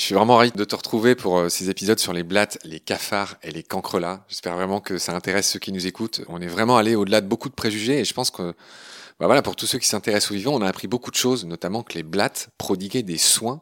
Je 0.00 0.06
suis 0.06 0.14
vraiment 0.14 0.38
ravi 0.38 0.50
de 0.50 0.64
te 0.64 0.74
retrouver 0.74 1.14
pour 1.14 1.36
euh, 1.36 1.50
ces 1.50 1.68
épisodes 1.68 1.98
sur 1.98 2.14
les 2.14 2.22
blattes, 2.22 2.56
les 2.64 2.80
cafards 2.80 3.36
et 3.42 3.50
les 3.50 3.62
cancrelats. 3.62 4.24
J'espère 4.28 4.56
vraiment 4.56 4.80
que 4.80 4.96
ça 4.96 5.14
intéresse 5.14 5.50
ceux 5.50 5.58
qui 5.58 5.72
nous 5.72 5.86
écoutent. 5.86 6.22
On 6.28 6.40
est 6.40 6.46
vraiment 6.46 6.78
allé 6.78 6.94
au-delà 6.94 7.20
de 7.20 7.26
beaucoup 7.26 7.50
de 7.50 7.54
préjugés 7.54 7.98
et 7.98 8.06
je 8.06 8.14
pense 8.14 8.30
que 8.30 8.54
bah 9.20 9.26
voilà, 9.26 9.42
pour 9.42 9.56
tous 9.56 9.66
ceux 9.66 9.78
qui 9.78 9.86
s'intéressent 9.86 10.30
aux 10.30 10.34
vivants, 10.36 10.54
on 10.54 10.62
a 10.62 10.68
appris 10.68 10.88
beaucoup 10.88 11.10
de 11.10 11.16
choses, 11.16 11.44
notamment 11.44 11.82
que 11.82 11.92
les 11.92 12.02
blattes 12.02 12.48
prodiguaient 12.56 13.02
des 13.02 13.18
soins 13.18 13.60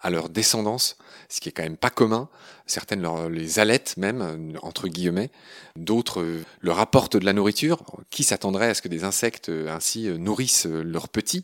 à 0.00 0.10
leur 0.10 0.28
descendance, 0.28 0.96
ce 1.28 1.40
qui 1.40 1.48
est 1.48 1.52
quand 1.52 1.64
même 1.64 1.76
pas 1.76 1.90
commun. 1.90 2.28
Certaines 2.66 3.04
les 3.28 3.58
allaitent 3.58 3.96
même, 3.96 4.54
entre 4.62 4.86
guillemets. 4.86 5.32
D'autres 5.74 6.20
euh, 6.20 6.44
leur 6.60 6.78
apportent 6.78 7.16
de 7.16 7.24
la 7.24 7.32
nourriture. 7.32 7.82
Qui 8.10 8.22
s'attendrait 8.22 8.68
à 8.68 8.74
ce 8.74 8.82
que 8.82 8.88
des 8.88 9.02
insectes 9.02 9.48
euh, 9.48 9.74
ainsi 9.74 10.08
nourrissent 10.20 10.66
leurs 10.66 11.08
petits 11.08 11.42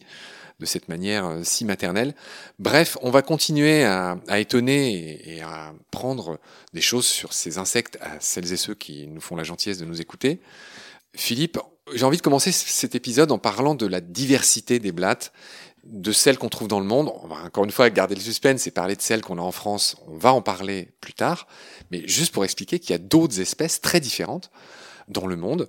de 0.58 0.66
cette 0.66 0.88
manière 0.88 1.26
euh, 1.26 1.40
si 1.42 1.64
maternelle. 1.64 2.14
Bref, 2.58 2.96
on 3.02 3.10
va 3.10 3.22
continuer 3.22 3.84
à, 3.84 4.18
étonner 4.38 5.20
et, 5.36 5.42
à 5.42 5.74
prendre 5.90 6.38
des 6.72 6.80
choses 6.80 7.06
sur 7.06 7.32
ces 7.32 7.58
insectes 7.58 7.98
à 8.00 8.18
celles 8.20 8.52
et 8.52 8.56
ceux 8.56 8.74
qui 8.74 9.06
nous 9.06 9.20
font 9.20 9.36
la 9.36 9.44
gentillesse 9.44 9.78
de 9.78 9.84
nous 9.84 10.00
écouter. 10.00 10.40
Philippe, 11.14 11.58
j'ai 11.94 12.04
envie 12.04 12.16
de 12.16 12.22
commencer 12.22 12.52
cet 12.52 12.94
épisode 12.94 13.32
en 13.32 13.38
parlant 13.38 13.74
de 13.74 13.86
la 13.86 14.00
diversité 14.00 14.78
des 14.78 14.92
blattes, 14.92 15.32
de 15.84 16.10
celles 16.10 16.36
qu'on 16.36 16.48
trouve 16.48 16.68
dans 16.68 16.80
le 16.80 16.86
monde. 16.86 17.12
On 17.22 17.28
va 17.28 17.36
encore 17.44 17.64
une 17.64 17.70
fois 17.70 17.88
garder 17.90 18.14
le 18.14 18.20
suspense 18.20 18.66
et 18.66 18.70
parler 18.70 18.96
de 18.96 19.02
celles 19.02 19.22
qu'on 19.22 19.38
a 19.38 19.42
en 19.42 19.52
France. 19.52 19.96
On 20.08 20.16
va 20.16 20.32
en 20.32 20.42
parler 20.42 20.88
plus 21.00 21.14
tard. 21.14 21.46
Mais 21.90 22.06
juste 22.08 22.32
pour 22.32 22.44
expliquer 22.44 22.80
qu'il 22.80 22.90
y 22.90 22.94
a 22.94 22.98
d'autres 22.98 23.40
espèces 23.40 23.80
très 23.80 24.00
différentes 24.00 24.50
dans 25.08 25.26
le 25.26 25.36
monde. 25.36 25.68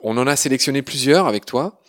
On 0.00 0.16
en 0.18 0.26
a 0.26 0.36
sélectionné 0.36 0.82
plusieurs 0.82 1.26
avec 1.26 1.46
toi. 1.46 1.80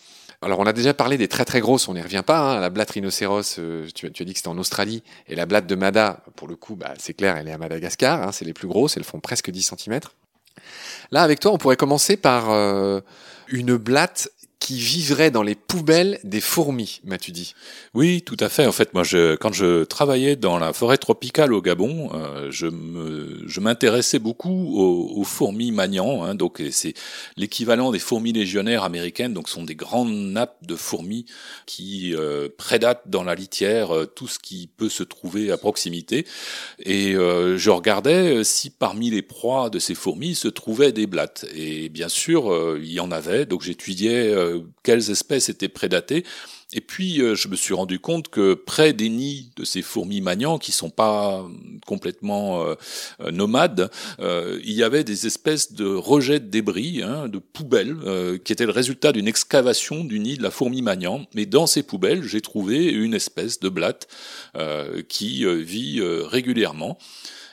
Alors, 0.41 0.59
on 0.59 0.65
a 0.67 0.73
déjà 0.73 0.93
parlé 0.93 1.17
des 1.17 1.27
très 1.27 1.45
très 1.45 1.59
grosses, 1.59 1.87
on 1.87 1.95
n'y 1.95 2.01
revient 2.01 2.23
pas. 2.25 2.39
Hein. 2.39 2.59
La 2.59 2.69
blatte 2.69 2.91
rhinocéros, 2.91 3.57
euh, 3.57 3.87
tu, 3.93 4.05
as 4.05 4.09
dit 4.09 4.33
que 4.33 4.37
c'était 4.37 4.47
en 4.47 4.57
Australie. 4.59 5.03
Et 5.27 5.35
la 5.35 5.47
blatte 5.47 5.65
de 5.65 5.75
Mada, 5.75 6.23
pour 6.35 6.47
le 6.47 6.55
coup, 6.55 6.75
bah, 6.75 6.93
c'est 6.99 7.13
clair, 7.13 7.37
elle 7.37 7.47
est 7.47 7.51
à 7.51 7.57
Madagascar. 7.57 8.21
Hein. 8.21 8.31
c'est 8.31 8.45
les 8.45 8.53
plus 8.53 8.67
grosses, 8.67 8.97
elles 8.97 9.03
font 9.03 9.19
presque 9.19 9.49
10 9.49 9.73
cm. 9.75 9.99
Là, 11.11 11.23
avec 11.23 11.39
toi, 11.39 11.51
on 11.51 11.57
pourrait 11.57 11.75
commencer 11.75 12.17
par 12.17 12.51
euh, 12.51 13.01
une 13.47 13.77
blatte 13.77 14.29
qui 14.67 14.79
vivrait 14.79 15.31
dans 15.31 15.44
les 15.44 15.55
poubelles 15.55 16.19
des 16.25 16.41
fourmis, 16.41 17.00
m'as-tu 17.05 17.31
dit? 17.31 17.53
Oui, 17.94 18.22
tout 18.22 18.35
à 18.41 18.50
fait. 18.50 18.66
En 18.66 18.73
fait, 18.73 18.94
moi, 18.94 19.05
je, 19.05 19.38
quand 19.38 19.53
je 19.53 19.85
travaillais 19.85 20.35
dans 20.35 20.59
la 20.59 20.73
forêt 20.73 20.97
tropicale 20.97 21.53
au 21.53 21.61
Gabon, 21.61 22.09
euh, 22.13 22.51
je, 22.51 22.67
me, 22.67 23.44
je 23.47 23.61
m'intéressais 23.61 24.19
beaucoup 24.19 24.75
aux, 24.77 25.23
fourmis 25.23 25.72
maniants. 25.72 26.22
Hein, 26.22 26.35
donc, 26.35 26.61
c'est 26.72 26.95
l'équivalent 27.38 27.91
des 27.91 28.00
fourmis 28.00 28.33
légionnaires 28.33 28.83
américaines. 28.83 29.33
Donc, 29.33 29.47
ce 29.47 29.53
sont 29.53 29.63
des 29.63 29.75
grandes 29.75 30.11
nappes 30.11 30.57
de 30.63 30.75
fourmis 30.75 31.25
qui 31.66 32.13
euh, 32.13 32.50
prédatent 32.57 33.03
dans 33.06 33.23
la 33.23 33.35
litière 33.35 33.95
euh, 33.95 34.06
tout 34.06 34.27
ce 34.27 34.38
qui 34.38 34.67
peut 34.75 34.89
se 34.89 35.03
trouver 35.03 35.50
à 35.50 35.56
proximité. 35.56 36.27
Et 36.79 37.13
je 37.13 37.69
regardais 37.69 38.44
si 38.44 38.69
parmi 38.69 39.11
les 39.11 39.22
proies 39.22 39.69
de 39.69 39.79
ces 39.79 39.95
fourmis 39.95 40.35
se 40.35 40.50
trouvaient 40.50 40.91
des 40.91 41.07
blattes. 41.07 41.45
Et 41.56 41.88
bien 41.88 42.09
sûr, 42.09 42.77
il 42.77 42.91
y 42.91 43.00
en 43.00 43.11
avait. 43.11 43.45
Donc, 43.45 43.61
j'étudiais 43.61 44.56
quelles 44.84 45.12
espèces 45.12 45.50
étaient 45.50 45.69
prédatées. 45.69 46.23
Et 46.73 46.81
puis, 46.81 47.22
euh, 47.22 47.34
je 47.34 47.47
me 47.47 47.56
suis 47.56 47.73
rendu 47.73 47.97
compte 47.97 48.28
que 48.28 48.53
près 48.53 48.91
des 48.91 49.07
nids 49.07 49.51
de 49.56 49.63
ces 49.63 49.81
fourmis 49.81 50.19
maniants, 50.19 50.57
qui 50.57 50.73
sont 50.73 50.90
pas 50.90 51.47
complètement 51.85 52.66
euh, 52.66 52.75
nomades, 53.31 53.90
il 54.19 54.73
y 54.73 54.84
avait 54.84 55.06
des 55.06 55.28
espèces 55.28 55.72
de 55.72 55.86
rejets 55.86 56.42
de 56.42 56.48
débris, 56.48 57.01
hein, 57.04 57.30
de 57.30 57.39
poubelles, 57.39 58.39
qui 58.44 58.51
étaient 58.51 58.65
le 58.65 58.71
résultat 58.71 59.13
d'une 59.13 59.27
excavation 59.27 60.04
du 60.04 60.19
nid 60.19 60.38
de 60.38 60.44
la 60.44 60.51
fourmi 60.51 60.81
maniant. 60.81 61.25
Mais 61.33 61.45
dans 61.45 61.68
ces 61.68 61.83
poubelles, 61.83 62.24
j'ai 62.24 62.42
trouvé 62.42 62.86
une 62.86 63.13
espèce 63.13 63.60
de 63.60 63.69
blatte 63.69 64.07
qui 65.07 65.45
vit 65.63 66.01
régulièrement. 66.01 66.98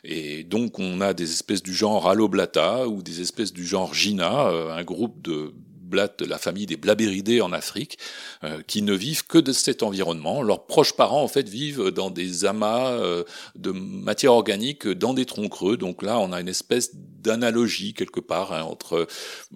Et 0.04 0.44
donc, 0.44 0.78
on 0.78 1.00
a 1.00 1.14
des 1.14 1.30
espèces 1.30 1.62
du 1.62 1.72
genre 1.72 2.08
Alloblata 2.08 2.88
ou 2.88 3.02
des 3.02 3.20
espèces 3.20 3.52
du 3.52 3.64
genre 3.64 3.94
Gina, 3.94 4.48
un 4.48 4.82
groupe 4.84 5.22
de 5.22 5.54
de 5.94 6.24
la 6.24 6.38
famille 6.38 6.66
des 6.66 6.76
Blaberidés 6.76 7.40
en 7.40 7.52
Afrique, 7.52 7.98
euh, 8.42 8.60
qui 8.66 8.82
ne 8.82 8.92
vivent 8.92 9.26
que 9.26 9.38
de 9.38 9.52
cet 9.52 9.82
environnement. 9.82 10.42
Leurs 10.42 10.66
proches 10.66 10.94
parents, 10.94 11.22
en 11.22 11.28
fait, 11.28 11.48
vivent 11.48 11.90
dans 11.90 12.10
des 12.10 12.44
amas 12.44 12.90
euh, 12.90 13.24
de 13.56 13.70
matière 13.70 14.32
organique 14.32 14.86
dans 14.86 15.14
des 15.14 15.24
troncs 15.24 15.50
creux. 15.50 15.76
Donc 15.76 16.02
là, 16.02 16.18
on 16.18 16.32
a 16.32 16.40
une 16.40 16.48
espèce 16.48 16.90
d'analogie 17.24 17.94
quelque 17.94 18.20
part 18.20 18.52
hein, 18.52 18.62
entre 18.62 19.08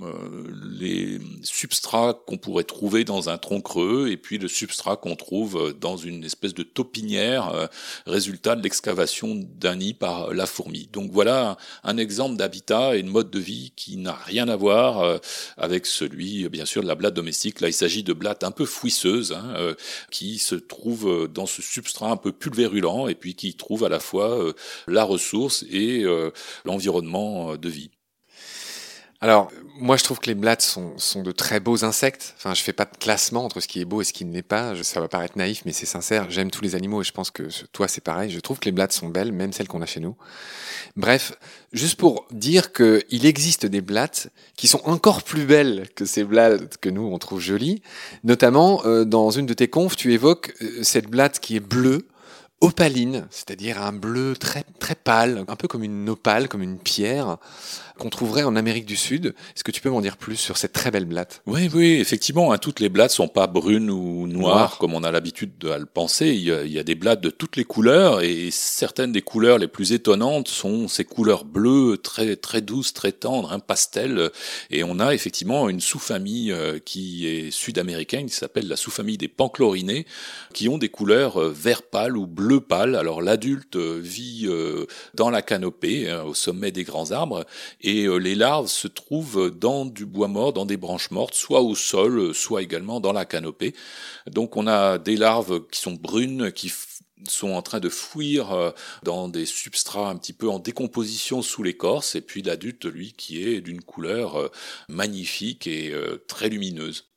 euh, 0.03 0.12
les 0.81 1.20
substrats 1.43 2.15
qu'on 2.26 2.38
pourrait 2.38 2.65
trouver 2.65 3.05
dans 3.05 3.29
un 3.29 3.37
tronc 3.37 3.61
creux 3.61 4.09
et 4.11 4.17
puis 4.17 4.38
le 4.38 4.49
substrat 4.49 4.97
qu'on 4.97 5.17
trouve 5.17 5.75
dans 5.79 5.97
une 5.97 6.25
espèce 6.25 6.55
de 6.55 6.62
taupinière, 6.62 7.50
euh, 7.55 7.67
résultat 8.06 8.56
de 8.56 8.62
l'excavation 8.62 9.35
d'un 9.35 9.76
nid 9.76 9.94
par 9.94 10.32
la 10.32 10.47
fourmi. 10.47 10.88
Donc 10.93 11.11
voilà 11.12 11.59
un, 11.85 11.99
exemple 11.99 12.37
d'habitat 12.37 12.97
et 12.97 13.03
de 13.03 13.09
mode 13.09 13.31
de 13.31 13.38
vie 13.38 13.73
qui 13.76 13.97
n'a 13.97 14.15
rien 14.15 14.49
à 14.49 14.56
voir 14.56 15.00
euh, 15.00 15.19
avec 15.59 15.85
celui, 15.85 16.49
bien 16.49 16.65
sûr, 16.65 16.82
de 16.82 16.88
la 16.88 16.94
blatte 16.94 17.15
domestique. 17.15 17.61
Là, 17.61 17.69
il 17.69 17.75
s'agit 17.75 18.03
de 18.03 18.15
blattes 18.15 18.44
un 18.44 18.50
peu 18.50 18.65
fouisseuses 18.65 19.32
hein, 19.32 19.75
qui 20.11 20.38
se 20.38 20.55
trouvent 20.55 21.29
dans 21.29 21.47
ce 21.47 21.61
substrat 21.61 22.11
un 22.11 22.17
peu 22.17 22.32
pulvérulent 22.32 23.09
et 23.09 23.15
puis 23.15 23.35
qui 23.35 23.55
trouvent 23.55 23.85
à 23.85 23.88
la 23.88 24.00
fois 24.00 24.38
la 24.87 25.05
ressource 25.05 25.65
et 25.70 26.05
l'environnement 26.65 27.57
de 27.60 27.69
vie. 27.69 27.90
Alors, 29.20 29.50
moi, 29.81 29.96
je 29.96 30.05
trouve 30.05 30.20
que 30.20 30.26
les 30.26 30.37
blattes 30.37 30.62
sont, 30.62 30.94
de 31.22 31.32
très 31.32 31.58
beaux 31.58 31.84
insectes. 31.84 32.34
Enfin, 32.37 32.55
je 32.55 32.62
fais 32.62 32.72
pas 32.72 32.84
de 32.84 32.96
classement 32.99 33.44
entre 33.44 33.58
ce 33.58 33.66
qui 33.66 33.81
est 33.81 33.84
beau 33.84 34.00
et 34.00 34.05
ce 34.05 34.12
qui 34.12 34.25
ne 34.25 34.32
l'est 34.32 34.43
pas. 34.43 34.81
Ça 34.84 35.00
va 35.00 35.08
paraître 35.08 35.37
naïf, 35.37 35.62
mais 35.66 35.72
c'est 35.72 35.87
sincère. 35.87 36.31
J'aime 36.31 36.52
tous 36.52 36.62
les 36.62 36.76
animaux 36.76 37.00
et 37.00 37.05
je 37.05 37.10
pense 37.10 37.32
que 37.32 37.49
toi, 37.72 37.88
c'est 37.88 38.00
pareil. 38.00 38.31
Je 38.31 38.38
trouve 38.38 38.60
que 38.60 38.66
les 38.66 38.72
blattes 38.72 38.93
sont 38.93 39.08
belles, 39.08 39.32
même 39.32 39.52
celles 39.52 39.66
qu'on 39.66 39.82
a 39.82 39.87
chez 39.87 39.99
nous. 39.99 40.16
Bref, 40.94 41.32
juste 41.72 41.96
pour 41.96 42.28
dire 42.31 42.72
qu'il 42.72 43.26
existe 43.26 43.66
des 43.66 43.81
blattes 43.81 44.28
qui 44.56 44.69
sont 44.69 44.81
encore 44.84 45.25
plus 45.25 45.46
belles 45.46 45.88
que 45.96 46.05
ces 46.05 46.22
blattes 46.22 46.76
que 46.76 46.88
nous, 46.88 47.02
on 47.02 47.19
trouve 47.19 47.40
jolies. 47.40 47.82
Notamment, 48.22 48.84
euh, 48.84 49.05
dans 49.05 49.31
une 49.31 49.46
de 49.46 49.55
tes 49.55 49.69
confs, 49.69 49.96
tu 49.96 50.12
évoques 50.12 50.55
euh, 50.62 50.84
cette 50.84 51.08
blatte 51.08 51.40
qui 51.40 51.56
est 51.56 51.60
bleue, 51.60 52.06
opaline, 52.60 53.26
c'est-à-dire 53.31 53.81
un 53.81 53.93
bleu 53.93 54.34
très 54.34 54.64
très 54.81 54.94
pâle, 54.96 55.44
un 55.46 55.56
peu 55.56 55.69
comme 55.69 55.84
une 55.84 56.05
nopale, 56.05 56.49
comme 56.49 56.62
une 56.62 56.78
pierre, 56.78 57.38
qu'on 57.99 58.10
trouverait 58.10 58.44
en 58.44 58.56
Amérique 58.56 58.87
du 58.87 58.96
Sud. 58.96 59.34
Est-ce 59.55 59.64
que 59.64 59.70
tu 59.70 59.81
peux 59.81 59.90
m'en 59.90 60.00
dire 60.00 60.16
plus 60.16 60.37
sur 60.37 60.56
cette 60.56 60.72
très 60.72 60.90
belle 60.90 61.05
blatte? 61.05 61.43
Oui, 61.46 61.69
oui, 61.72 61.94
effectivement, 62.00 62.52
hein, 62.52 62.58
toutes 62.58 62.81
les 62.81 62.88
blattes 62.88 63.10
sont 63.10 63.28
pas 63.28 63.46
brunes 63.46 63.90
ou 63.90 64.26
noires 64.26 64.78
comme 64.78 64.94
on 64.94 65.05
a 65.05 65.10
l'habitude 65.10 65.58
de 65.58 65.72
le 65.72 65.87
penser. 65.87 66.28
Il 66.28 66.43
y, 66.43 66.52
a, 66.52 66.62
il 66.62 66.72
y, 66.72 66.78
a, 66.78 66.84
des 66.84 66.94
blattes 66.94 67.20
de 67.20 67.31
toutes 67.31 67.56
les 67.56 67.64
couleurs 67.64 68.22
et 68.22 68.50
certaines 68.50 69.12
des 69.12 69.22
couleurs 69.22 69.58
les 69.58 69.69
plus 69.69 69.93
étonnantes 69.93 70.49
sont 70.49 70.88
ces 70.88 71.05
couleurs 71.05 71.44
bleues 71.44 71.99
très 72.02 72.37
très 72.37 72.60
douces, 72.60 72.93
très 72.93 73.12
tendres, 73.12 73.52
un 73.52 73.58
pastel. 73.58 74.31
Et 74.70 74.84
on 74.84 75.00
a 75.00 75.14
effectivement 75.14 75.69
une 75.69 75.81
sous-famille 75.81 76.52
euh, 76.52 76.78
qui 76.78 77.26
est 77.26 77.50
sud-américaine, 77.50 78.26
qui 78.26 78.34
s'appelle 78.34 78.69
la 78.69 78.76
sous-famille 78.76 79.19
des 79.19 79.28
panchlorinées, 79.28 80.06
qui 80.55 80.69
ont 80.69 80.78
des 80.78 80.88
couleurs 80.88 81.40
euh, 81.40 81.52
vert 81.55 81.82
pâle 81.82 82.16
ou 82.16 82.26
bleu 82.26 82.48
pâle. 82.56 82.97
Alors 82.97 83.23
l'adulte 83.23 83.77
euh, 83.77 84.00
vit 84.03 84.49
dans 85.15 85.31
la 85.31 85.43
canopée, 85.43 86.11
hein, 86.11 86.23
au 86.23 86.35
sommet 86.35 86.71
des 86.71 86.85
grands 86.85 87.11
arbres, 87.11 87.45
et 87.81 88.05
euh, 88.05 88.17
les 88.17 88.35
larves 88.35 88.69
se 88.69 88.89
trouvent 88.89 89.50
dans 89.50 89.85
du 89.85 90.06
bois 90.06 90.29
mort, 90.29 90.53
dans 90.53 90.67
des 90.67 90.77
branches 90.77 91.11
mortes, 91.11 91.35
soit 91.35 91.61
au 91.61 91.75
sol, 91.75 92.35
soit 92.35 92.62
également 92.62 93.00
dans 93.00 93.12
la 93.12 93.25
canopée. 93.25 93.75
Donc 94.27 94.56
on 94.56 94.67
a 94.67 94.99
des 94.99 95.17
larves 95.17 95.67
qui 95.71 95.81
sont 95.81 95.93
brunes, 95.93 96.53
qui 96.53 96.73
sont 97.27 97.50
en 97.50 97.62
train 97.62 97.81
de 97.81 97.89
fouir 97.89 98.53
euh, 98.53 98.71
dans 99.03 99.29
des 99.29 99.47
substrats 99.47 100.09
un 100.09 100.17
petit 100.17 100.33
peu 100.33 100.49
en 100.49 100.59
décomposition 100.59 101.43
sous 101.43 101.62
l'écorce, 101.62 102.15
et 102.15 102.21
puis 102.21 102.43
l'adulte, 102.43 102.87
lui, 102.87 103.12
qui 103.12 103.43
est 103.43 103.61
d'une 103.61 103.83
couleur 103.83 104.37
euh, 104.37 104.49
magnifique 104.89 105.67
et 105.67 105.93
très 106.27 106.49
lumineuse. 106.49 107.09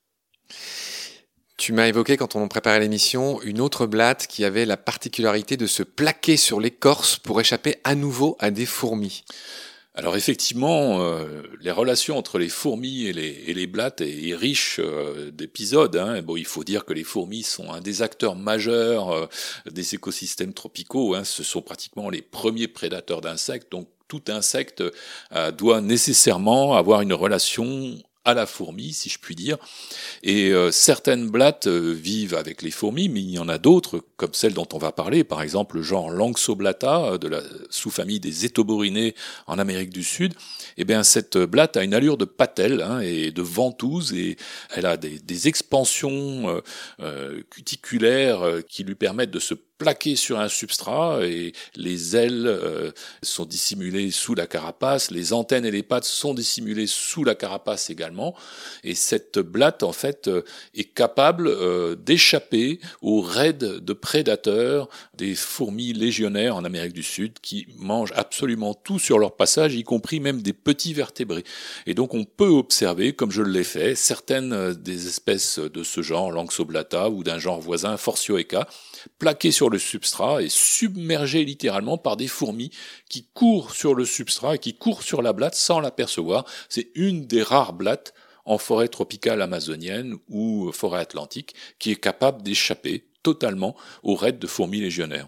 Tu 1.62 1.74
m'as 1.74 1.88
évoqué 1.88 2.18
quand 2.18 2.36
on 2.36 2.48
préparait 2.48 2.80
l'émission 2.80 3.40
une 3.44 3.62
autre 3.62 3.86
blatte 3.86 4.26
qui 4.26 4.46
avait 4.46 4.66
la 4.66 4.78
particularité 4.78 5.58
de 5.58 5.68
se 5.68 5.84
plaquer 5.84 6.36
sur 6.36 6.60
l'écorce 6.60 7.18
pour 7.18 7.40
échapper 7.40 7.76
à 7.84 7.94
nouveau 7.94 8.36
à 8.40 8.50
des 8.50 8.66
fourmis. 8.66 9.24
Alors 9.94 10.18
effectivement, 10.18 11.04
euh, 11.04 11.44
les 11.60 11.70
relations 11.70 12.18
entre 12.18 12.40
les 12.40 12.50
fourmis 12.50 13.06
et 13.06 13.14
les, 13.14 13.68
blattes 13.68 14.02
est, 14.02 14.34
riche 14.34 14.80
euh, 14.80 15.30
d'épisodes. 15.30 15.96
Hein. 15.98 16.24
Bon, 16.24 16.36
il 16.36 16.48
faut 16.48 16.64
dire 16.64 16.84
que 16.84 16.94
les 16.94 17.04
fourmis 17.04 17.44
sont 17.44 17.72
un 17.72 17.80
des 17.80 18.02
acteurs 18.02 18.36
majeurs 18.36 19.12
euh, 19.12 19.28
des 19.70 19.94
écosystèmes 19.94 20.56
tropicaux. 20.56 21.14
Hein. 21.14 21.24
Ce 21.24 21.44
sont 21.44 21.62
pratiquement 21.62 22.10
les 22.10 22.24
premiers 22.24 22.70
prédateurs 22.70 23.22
d'insectes. 23.22 23.72
Donc 23.72 23.88
tout 24.08 24.24
insecte 24.30 24.84
doit 25.58 25.80
nécessairement 25.80 26.76
avoir 26.76 27.00
une 27.00 27.14
relation 27.14 27.98
à 28.32 28.34
la 28.34 28.46
fourmi, 28.46 28.94
si 28.94 29.10
je 29.10 29.20
puis 29.20 29.36
dire. 29.36 29.58
Et 30.24 30.52
euh, 30.52 30.72
certaines 30.72 31.30
blattes 31.30 31.68
euh, 31.68 31.94
vivent 31.94 32.36
avec 32.36 32.62
les 32.62 32.72
fourmis, 32.72 33.10
mais 33.10 33.22
il 33.22 33.32
y 33.32 33.40
en 33.40 33.50
a 33.50 33.58
d'autres, 33.58 34.04
comme 34.18 34.34
celle 34.34 34.54
dont 34.54 34.68
on 34.74 34.78
va 34.78 34.92
parler, 34.92 35.24
par 35.24 35.42
exemple 35.42 35.78
le 35.78 35.84
genre 35.84 36.10
Lanxoblata, 36.10 37.14
euh, 37.14 37.18
de 37.18 37.28
la 37.28 37.42
sous-famille 37.70 38.20
des 38.20 38.46
étoborinés 38.46 39.16
en 39.48 39.60
Amérique 39.60 39.92
du 39.92 40.04
Sud. 40.04 40.34
Eh 40.78 40.86
bien, 40.86 41.04
cette 41.04 41.38
blatte 41.38 41.78
a 41.78 41.84
une 41.84 41.94
allure 41.94 42.18
de 42.18 42.26
patelle 42.26 42.82
hein, 42.82 43.00
et 43.00 43.32
de 43.32 43.42
ventouse, 43.42 44.14
et 44.14 44.38
elle 44.72 44.86
a 44.86 44.98
des, 44.98 45.20
des 45.20 45.48
expansions 45.48 46.62
cuticulaires 47.50 48.62
qui 48.68 48.84
lui 48.84 48.96
permettent 48.96 49.32
de 49.32 49.40
se 49.40 49.54
plaqué 49.82 50.16
sur 50.16 50.40
un 50.40 50.48
substrat 50.48 51.26
et 51.26 51.54
les 51.76 52.16
ailes 52.16 52.46
euh, 52.46 52.92
sont 53.24 53.46
dissimulées 53.46 54.12
sous 54.12 54.36
la 54.36 54.46
carapace, 54.46 55.10
les 55.10 55.34
antennes 55.34 55.66
et 55.66 55.72
les 55.72 55.82
pattes 55.82 56.04
sont 56.04 56.36
dissimulées 56.36 56.86
sous 56.86 57.24
la 57.24 57.34
carapace 57.34 57.90
également. 57.90 58.36
Et 58.84 58.94
cette 58.94 59.40
blatte, 59.40 59.82
en 59.82 59.92
fait, 59.92 60.28
euh, 60.28 60.44
est 60.76 60.84
capable 60.84 61.48
euh, 61.48 61.96
d'échapper 61.96 62.80
aux 63.02 63.22
raids 63.22 63.54
de 63.54 63.94
prédateurs 63.94 64.88
des 65.18 65.34
fourmis 65.34 65.94
légionnaires 65.94 66.56
en 66.56 66.64
Amérique 66.64 66.94
du 66.94 67.02
Sud 67.02 67.40
qui 67.42 67.66
mangent 67.76 68.14
absolument 68.16 68.76
tout 68.76 69.00
sur 69.00 69.18
leur 69.18 69.36
passage, 69.36 69.74
y 69.74 69.84
compris 69.84 70.20
même 70.20 70.44
des 70.44 70.54
petits 70.54 70.94
vertébrés. 70.94 71.44
Et 71.88 71.96
donc 71.96 72.14
on 72.14 72.24
peut 72.24 72.50
observer, 72.50 73.14
comme 73.14 73.32
je 73.32 73.42
l'ai 73.42 73.64
fait, 73.64 73.96
certaines 73.96 74.74
des 74.74 75.08
espèces 75.08 75.58
de 75.58 75.82
ce 75.82 76.04
genre, 76.04 76.32
Lanxoblata 76.32 77.10
ou 77.10 77.24
d'un 77.24 77.40
genre 77.40 77.60
voisin, 77.60 77.98
Forcioeca, 77.98 78.68
plaqué 79.18 79.50
sur 79.50 79.71
le 79.72 79.80
substrat 79.80 80.44
et 80.44 80.50
submergé 80.50 81.44
littéralement 81.44 81.98
par 81.98 82.18
des 82.18 82.28
fourmis 82.28 82.72
qui 83.10 83.28
courent 83.34 83.74
sur 83.74 83.96
le 83.96 84.06
substrat 84.06 84.56
et 84.56 84.60
qui 84.60 84.76
courent 84.76 85.04
sur 85.04 85.22
la 85.22 85.34
blatte 85.34 85.56
sans 85.56 85.80
l'apercevoir. 85.80 86.46
C'est 86.70 86.92
une 86.94 87.26
des 87.26 87.42
rares 87.42 87.74
blattes 87.74 88.14
en 88.46 88.58
forêt 88.58 88.88
tropicale 88.88 89.42
amazonienne 89.42 90.16
ou 90.30 90.72
forêt 90.72 91.00
atlantique 91.00 91.56
qui 91.80 91.92
est 91.92 91.96
capable 91.96 92.44
d'échapper 92.44 93.08
totalement 93.24 93.76
aux 94.04 94.16
raids 94.16 94.32
de 94.34 94.48
fourmis 94.48 94.82
légionnaires. 94.82 95.28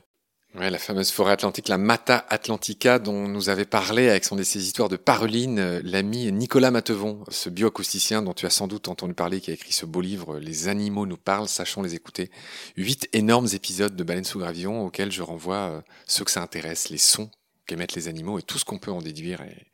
Ouais, 0.56 0.70
la 0.70 0.78
fameuse 0.78 1.10
forêt 1.10 1.32
atlantique, 1.32 1.68
la 1.68 1.80
Mata 1.80 2.28
Atlantica, 2.30 3.00
dont 3.00 3.28
nous 3.28 3.50
avait 3.50 3.66
parlé 3.66 4.08
avec 4.10 4.24
son 4.24 4.36
de 4.36 4.44
ses 4.44 4.64
histoires 4.64 4.88
de 4.88 4.98
paruline, 4.98 5.58
euh, 5.58 5.82
l'ami 5.84 6.32
Nicolas 6.32 6.70
Matevon, 6.70 7.24
ce 7.30 7.50
bioacousticien 7.50 8.22
dont 8.22 8.34
tu 8.34 8.46
as 8.46 8.52
sans 8.52 8.68
doute 8.68 8.88
entendu 8.88 9.16
parler, 9.16 9.42
qui 9.42 9.50
a 9.50 9.56
écrit 9.56 9.74
ce 9.74 9.88
beau 9.88 10.00
livre, 10.00 10.38
Les 10.38 10.68
animaux 10.68 11.08
nous 11.08 11.18
parlent, 11.18 11.48
sachons 11.48 11.82
les 11.82 11.96
écouter. 11.96 12.30
Huit 12.78 13.10
énormes 13.14 13.48
épisodes 13.52 13.96
de 13.96 14.04
Baleine 14.04 14.26
sous 14.26 14.38
gravillon 14.38 14.86
auxquels 14.86 15.12
je 15.12 15.24
renvoie 15.24 15.56
euh, 15.56 15.82
ceux 16.06 16.24
que 16.24 16.30
ça 16.30 16.44
intéresse, 16.44 16.90
les 16.90 17.00
sons 17.00 17.32
qu'émettent 17.66 17.96
les 17.96 18.08
animaux 18.08 18.38
et 18.38 18.44
tout 18.44 18.60
ce 18.60 18.66
qu'on 18.66 18.78
peut 18.78 18.92
en 18.92 19.02
déduire 19.02 19.42
et 19.42 19.66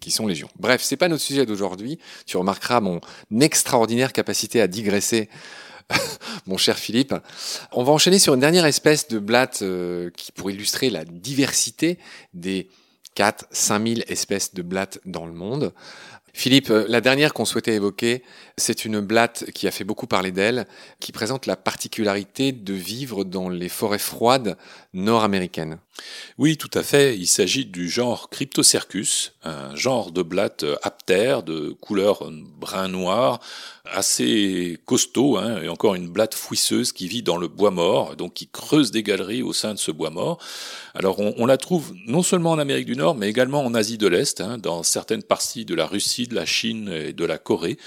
qui 0.00 0.10
sont 0.10 0.26
légions. 0.26 0.48
Bref, 0.58 0.82
c'est 0.82 0.98
pas 0.98 1.08
notre 1.08 1.22
sujet 1.22 1.46
d'aujourd'hui. 1.46 1.98
Tu 2.26 2.36
remarqueras 2.36 2.80
mon 2.80 3.00
extraordinaire 3.40 4.12
capacité 4.12 4.60
à 4.60 4.66
digresser 4.66 5.30
mon 6.46 6.56
cher 6.56 6.76
Philippe. 6.78 7.14
On 7.72 7.82
va 7.82 7.92
enchaîner 7.92 8.18
sur 8.18 8.34
une 8.34 8.40
dernière 8.40 8.66
espèce 8.66 9.08
de 9.08 9.18
blatte 9.18 9.60
euh, 9.62 10.10
qui 10.16 10.32
pour 10.32 10.50
illustrer 10.50 10.90
la 10.90 11.04
diversité 11.04 11.98
des 12.34 12.68
4 13.14 13.46
5000 13.50 14.04
espèces 14.08 14.54
de 14.54 14.62
blattes 14.62 15.00
dans 15.06 15.26
le 15.26 15.32
monde. 15.32 15.72
Philippe, 16.36 16.68
euh, 16.68 16.84
la 16.86 17.00
dernière 17.00 17.32
qu'on 17.32 17.46
souhaitait 17.46 17.76
évoquer, 17.76 18.22
c'est 18.58 18.84
une 18.84 19.00
blatte 19.00 19.50
qui 19.52 19.66
a 19.66 19.70
fait 19.70 19.84
beaucoup 19.84 20.06
parler 20.06 20.32
d'elle, 20.32 20.66
qui 21.00 21.10
présente 21.10 21.46
la 21.46 21.56
particularité 21.56 22.52
de 22.52 22.74
vivre 22.74 23.24
dans 23.24 23.48
les 23.48 23.70
forêts 23.70 23.98
froides 23.98 24.58
nord-américaines. 24.92 25.78
Oui, 26.36 26.58
tout 26.58 26.70
à 26.74 26.82
fait. 26.82 27.16
Il 27.16 27.26
s'agit 27.26 27.64
du 27.64 27.88
genre 27.88 28.28
Cryptocercus, 28.28 29.32
un 29.44 29.74
genre 29.74 30.12
de 30.12 30.20
blatte 30.22 30.66
aptère 30.82 31.42
de 31.42 31.70
couleur 31.80 32.30
brun-noir, 32.30 33.40
assez 33.84 34.78
costaud, 34.84 35.36
hein, 35.36 35.62
et 35.62 35.68
encore 35.68 35.94
une 35.94 36.08
blatte 36.08 36.34
fouisseuse 36.34 36.92
qui 36.92 37.08
vit 37.08 37.22
dans 37.22 37.36
le 37.36 37.48
bois 37.48 37.70
mort, 37.70 38.16
donc 38.16 38.34
qui 38.34 38.48
creuse 38.48 38.90
des 38.90 39.02
galeries 39.02 39.42
au 39.42 39.52
sein 39.52 39.74
de 39.74 39.78
ce 39.78 39.90
bois 39.90 40.10
mort. 40.10 40.38
Alors 40.94 41.20
on, 41.20 41.46
la 41.46 41.56
trouve 41.56 41.94
non 42.06 42.22
seulement 42.22 42.52
en 42.52 42.58
Amérique 42.58 42.86
du 42.86 42.96
Nord, 42.96 43.14
mais 43.14 43.28
également 43.28 43.64
en 43.64 43.74
Asie 43.74 43.98
de 43.98 44.08
l'Est, 44.08 44.40
hein, 44.40 44.58
dans 44.58 44.82
certaines 44.82 45.22
parties 45.22 45.64
de 45.64 45.74
la 45.74 45.86
Russie, 45.86 46.25
de 46.28 46.34
la 46.34 46.46
Chine 46.46 46.88
et 46.88 47.12
de 47.12 47.24
la 47.24 47.38
Corée. 47.38 47.78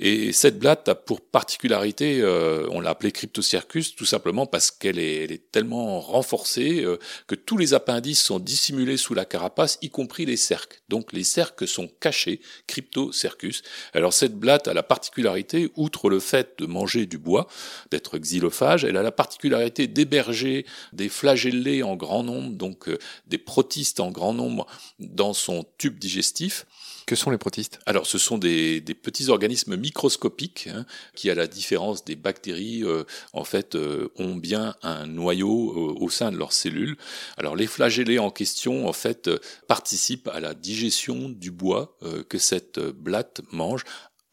Et 0.00 0.32
cette 0.32 0.58
blatte 0.58 0.88
a 0.88 0.94
pour 0.94 1.20
particularité, 1.20 2.20
euh, 2.20 2.66
on 2.70 2.80
l'a 2.80 2.90
appelée 2.90 3.12
Cryptocercus, 3.12 3.94
tout 3.94 4.04
simplement 4.04 4.46
parce 4.46 4.70
qu'elle 4.70 4.98
est, 4.98 5.24
elle 5.24 5.32
est 5.32 5.50
tellement 5.50 6.00
renforcée 6.00 6.82
euh, 6.84 6.98
que 7.26 7.34
tous 7.34 7.56
les 7.56 7.74
appendices 7.74 8.22
sont 8.22 8.38
dissimulés 8.38 8.96
sous 8.96 9.14
la 9.14 9.24
carapace, 9.24 9.78
y 9.82 9.90
compris 9.90 10.26
les 10.26 10.36
cerques. 10.36 10.82
Donc 10.88 11.12
les 11.12 11.24
cerques 11.24 11.66
sont 11.66 11.88
cachés, 12.00 12.40
Cryptocercus. 12.66 13.62
Alors 13.92 14.12
cette 14.12 14.34
blatte 14.34 14.68
a 14.68 14.74
la 14.74 14.82
particularité, 14.82 15.70
outre 15.76 16.10
le 16.10 16.20
fait 16.20 16.58
de 16.58 16.66
manger 16.66 17.06
du 17.06 17.18
bois, 17.18 17.46
d'être 17.90 18.18
xylophage, 18.18 18.84
elle 18.84 18.96
a 18.96 19.02
la 19.02 19.12
particularité 19.12 19.86
d'héberger 19.86 20.66
des 20.92 21.08
flagellés 21.08 21.82
en 21.82 21.96
grand 21.96 22.22
nombre, 22.22 22.50
donc 22.50 22.88
euh, 22.88 22.98
des 23.26 23.38
protistes 23.38 24.00
en 24.00 24.10
grand 24.10 24.34
nombre 24.34 24.66
dans 24.98 25.32
son 25.32 25.64
tube 25.78 25.98
digestif. 25.98 26.66
Que 27.06 27.16
sont 27.16 27.30
les 27.30 27.38
protistes? 27.38 27.80
Alors, 27.86 28.06
ce 28.06 28.18
sont 28.18 28.38
des, 28.38 28.80
petits 28.80 29.28
organismes 29.28 29.76
microscopiques 29.76 30.68
hein, 30.72 30.86
qui, 31.14 31.28
à 31.30 31.34
la 31.34 31.46
différence 31.46 32.04
des 32.04 32.16
bactéries, 32.16 32.82
euh, 32.82 33.04
en 33.32 33.44
fait, 33.44 33.74
euh, 33.74 34.08
ont 34.16 34.34
bien 34.36 34.74
un 34.82 35.06
noyau 35.06 35.96
au 36.00 36.08
sein 36.08 36.32
de 36.32 36.36
leurs 36.36 36.52
cellules. 36.52 36.96
Alors, 37.36 37.56
les 37.56 37.66
flagellés 37.66 38.18
en 38.18 38.30
question, 38.30 38.88
en 38.88 38.92
fait, 38.92 39.30
participent 39.68 40.28
à 40.28 40.40
la 40.40 40.54
digestion 40.54 41.28
du 41.28 41.50
bois 41.50 41.96
que 42.28 42.38
cette 42.38 42.78
blatte 42.80 43.42
mange 43.52 43.84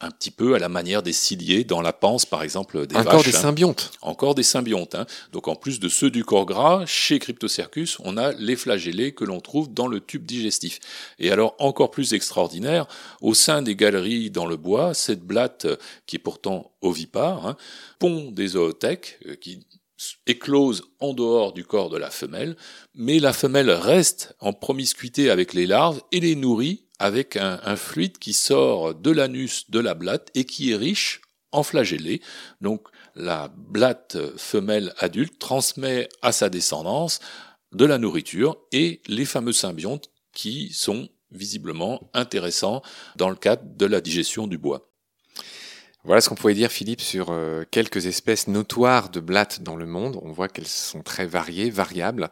un 0.02 0.12
petit 0.12 0.32
peu 0.32 0.56
à 0.56 0.60
la 0.60 0.70
manière 0.70 1.04
des 1.04 1.14
ciliés 1.14 1.64
dans 1.64 1.82
la 1.82 1.94
panse, 1.94 2.26
par 2.26 2.44
exemple, 2.44 2.88
des 2.88 2.96
Encore 2.96 3.24
des 3.24 3.36
hein. 3.36 3.40
symbiontes. 3.40 3.92
Encore 4.02 4.36
des 4.36 4.44
symbiontes. 4.44 4.96
Hein. 4.96 5.06
Donc 5.32 5.48
en 5.48 5.56
plus 5.56 5.80
de 5.80 5.90
ceux 5.90 6.10
du 6.10 6.26
corps 6.26 6.46
gras, 6.46 6.86
chez 6.86 7.20
Cryptocercus, 7.20 7.98
on 8.04 8.18
a 8.18 8.32
les 8.34 8.56
flagellés 8.56 9.14
que 9.14 9.24
l'on 9.24 9.40
trouve 9.40 9.74
dans 9.74 9.88
le 9.88 10.00
tube 10.00 10.26
digestif. 10.26 10.80
Et 11.20 11.32
alors 11.32 11.56
encore 11.60 11.92
plus 11.92 12.14
extraordinaire, 12.14 12.88
au 13.22 13.34
sein 13.34 13.62
des 13.62 13.76
galeries 13.76 14.32
dans 14.32 14.46
le 14.46 14.58
bois, 14.58 14.94
cette 14.94 15.22
blatte, 15.22 15.68
qui 16.08 16.16
est 16.16 16.20
pourtant 16.20 16.72
ovipare, 16.82 17.46
hein, 17.46 17.58
pond 18.00 18.32
des 18.32 18.48
zoothèques 18.48 19.20
euh, 19.28 19.36
qui 19.36 19.60
éclose 20.26 20.84
en 21.00 21.14
dehors 21.14 21.54
du 21.54 21.64
corps 21.64 21.90
de 21.90 21.98
la 21.98 22.10
femelle, 22.10 22.56
mais 22.96 23.20
la 23.20 23.34
femelle 23.34 23.70
reste 23.70 24.36
en 24.40 24.54
promiscuité 24.54 25.30
avec 25.30 25.54
les 25.54 25.68
larves 25.68 26.02
et 26.12 26.20
les 26.20 26.36
nourrit 26.36 26.86
avec 27.02 27.36
un, 27.36 27.76
fluide 27.76 28.20
qui 28.20 28.32
sort 28.34 28.94
de 28.94 29.10
l'anus 29.10 29.70
de 29.72 29.80
la 29.80 29.96
blatte 29.96 30.30
et 30.36 30.46
qui 30.46 30.72
est 30.72 30.76
riche 30.76 31.22
en 31.52 31.64
flagellés. 31.64 32.22
Donc 32.62 32.88
la 33.16 33.52
blatte 33.58 34.18
femelle 34.38 34.94
adulte 35.00 35.40
transmet 35.40 36.08
à 36.22 36.32
sa 36.32 36.50
descendance 36.50 37.20
de 37.72 37.86
la 37.86 37.98
nourriture 37.98 38.58
et 38.72 39.02
les 39.08 39.26
fameux 39.26 39.52
symbiontes 39.52 40.12
qui 40.32 40.72
sont 40.74 41.10
visiblement 41.32 42.12
intéressants 42.14 42.84
dans 43.16 43.30
le 43.30 43.36
cadre 43.36 43.64
de 43.66 43.86
la 43.88 44.00
digestion 44.00 44.46
du 44.46 44.60
bois. 44.60 44.88
Voilà 46.04 46.22
ce 46.22 46.30
qu'on 46.30 46.36
pouvait 46.36 46.54
dire, 46.54 46.72
Philippe, 46.72 47.02
sur 47.02 47.30
euh, 47.30 47.64
quelques 47.70 48.08
espèces 48.08 48.48
notoires 48.48 49.10
de 49.10 49.20
blattes 49.20 49.62
dans 49.62 49.76
le 49.76 49.86
monde. 49.86 50.20
On 50.24 50.32
voit 50.32 50.48
qu'elles 50.48 50.68
sont 50.68 51.04
très 51.04 51.28
variées, 51.28 51.70
variables. 51.70 52.30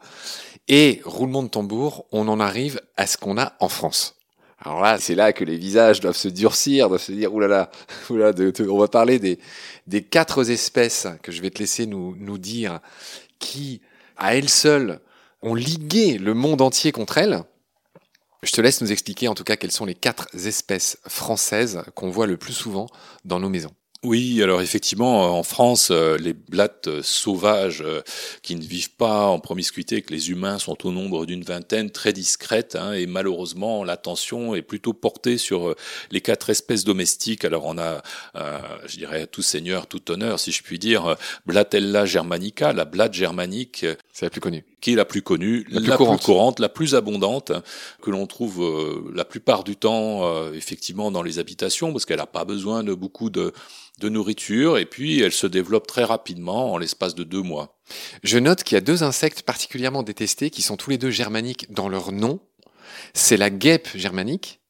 Et, 0.66 1.00
roulement 1.04 1.42
de 1.42 1.48
tambour, 1.48 2.06
on 2.10 2.26
en 2.28 2.40
arrive 2.40 2.80
à 2.96 3.06
ce 3.06 3.16
qu'on 3.16 3.38
a 3.38 3.54
en 3.60 3.68
France. 3.68 4.19
Alors 4.62 4.82
là, 4.82 4.98
c'est 4.98 5.14
là 5.14 5.32
que 5.32 5.42
les 5.42 5.56
visages 5.56 6.00
doivent 6.00 6.16
se 6.16 6.28
durcir, 6.28 6.88
doivent 6.88 7.00
se 7.00 7.12
dire, 7.12 7.32
oulala, 7.32 7.70
oulala 8.10 8.34
on 8.68 8.78
va 8.78 8.88
parler 8.88 9.18
des, 9.18 9.38
des 9.86 10.02
quatre 10.02 10.50
espèces 10.50 11.06
que 11.22 11.32
je 11.32 11.40
vais 11.40 11.50
te 11.50 11.58
laisser 11.58 11.86
nous, 11.86 12.14
nous 12.18 12.36
dire, 12.36 12.80
qui, 13.38 13.80
à 14.16 14.36
elles 14.36 14.50
seules, 14.50 15.00
ont 15.42 15.54
ligué 15.54 16.18
le 16.18 16.34
monde 16.34 16.60
entier 16.60 16.92
contre 16.92 17.16
elles. 17.16 17.42
Je 18.42 18.52
te 18.52 18.60
laisse 18.60 18.80
nous 18.80 18.92
expliquer 18.92 19.28
en 19.28 19.34
tout 19.34 19.44
cas 19.44 19.56
quelles 19.56 19.70
sont 19.70 19.86
les 19.86 19.94
quatre 19.94 20.28
espèces 20.34 20.98
françaises 21.06 21.82
qu'on 21.94 22.10
voit 22.10 22.26
le 22.26 22.36
plus 22.36 22.52
souvent 22.52 22.86
dans 23.24 23.40
nos 23.40 23.48
maisons. 23.48 23.74
Oui, 24.02 24.42
alors 24.42 24.62
effectivement, 24.62 25.38
en 25.38 25.42
France, 25.42 25.90
euh, 25.90 26.16
les 26.16 26.32
blattes 26.32 27.02
sauvages 27.02 27.82
euh, 27.82 28.00
qui 28.42 28.54
ne 28.56 28.62
vivent 28.62 28.94
pas 28.94 29.26
en 29.26 29.38
promiscuité 29.40 30.00
que 30.00 30.10
les 30.14 30.30
humains 30.30 30.58
sont 30.58 30.86
au 30.86 30.90
nombre 30.90 31.26
d'une 31.26 31.42
vingtaine, 31.42 31.90
très 31.90 32.14
discrètes, 32.14 32.76
hein, 32.76 32.94
et 32.94 33.04
malheureusement, 33.04 33.84
l'attention 33.84 34.54
est 34.54 34.62
plutôt 34.62 34.94
portée 34.94 35.36
sur 35.36 35.68
euh, 35.68 35.76
les 36.10 36.22
quatre 36.22 36.48
espèces 36.48 36.84
domestiques. 36.84 37.44
Alors 37.44 37.66
on 37.66 37.76
a, 37.76 38.02
je 38.86 38.96
dirais, 38.96 39.26
tout 39.26 39.42
seigneur, 39.42 39.86
tout 39.86 40.10
honneur, 40.10 40.40
si 40.40 40.50
je 40.50 40.62
puis 40.62 40.78
dire, 40.78 41.16
Blatella 41.44 42.06
germanica, 42.06 42.72
la 42.72 42.86
blatte 42.86 43.12
germanique. 43.12 43.84
C'est 44.14 44.24
la 44.24 44.30
plus 44.30 44.40
connue. 44.40 44.69
Qui 44.80 44.92
est 44.92 44.96
la 44.96 45.04
plus 45.04 45.20
connue, 45.20 45.66
la 45.68 45.80
plus, 45.96 46.06
courante. 46.18 46.58
la 46.58 46.70
plus 46.70 46.94
abondante, 46.94 47.52
que 48.00 48.10
l'on 48.10 48.26
trouve 48.26 48.64
la 49.14 49.26
plupart 49.26 49.62
du 49.62 49.76
temps, 49.76 50.50
effectivement, 50.54 51.10
dans 51.10 51.22
les 51.22 51.38
habitations, 51.38 51.92
parce 51.92 52.06
qu'elle 52.06 52.16
n'a 52.16 52.26
pas 52.26 52.46
besoin 52.46 52.82
de 52.82 52.94
beaucoup 52.94 53.28
de 53.28 53.52
de 54.00 54.08
nourriture 54.08 54.78
et 54.78 54.86
puis 54.86 55.20
elle 55.20 55.32
se 55.32 55.46
développe 55.46 55.86
très 55.86 56.04
rapidement 56.04 56.72
en 56.72 56.78
l'espace 56.78 57.14
de 57.14 57.22
deux 57.22 57.42
mois. 57.42 57.78
Je 58.24 58.38
note 58.38 58.64
qu'il 58.64 58.74
y 58.74 58.78
a 58.78 58.80
deux 58.80 59.02
insectes 59.02 59.42
particulièrement 59.42 60.02
détestés 60.02 60.50
qui 60.50 60.62
sont 60.62 60.76
tous 60.76 60.90
les 60.90 60.98
deux 60.98 61.10
germaniques 61.10 61.70
dans 61.72 61.88
leur 61.88 62.10
nom. 62.10 62.40
C'est 63.14 63.36
la 63.36 63.50
guêpe 63.50 63.88
germanique 63.94 64.60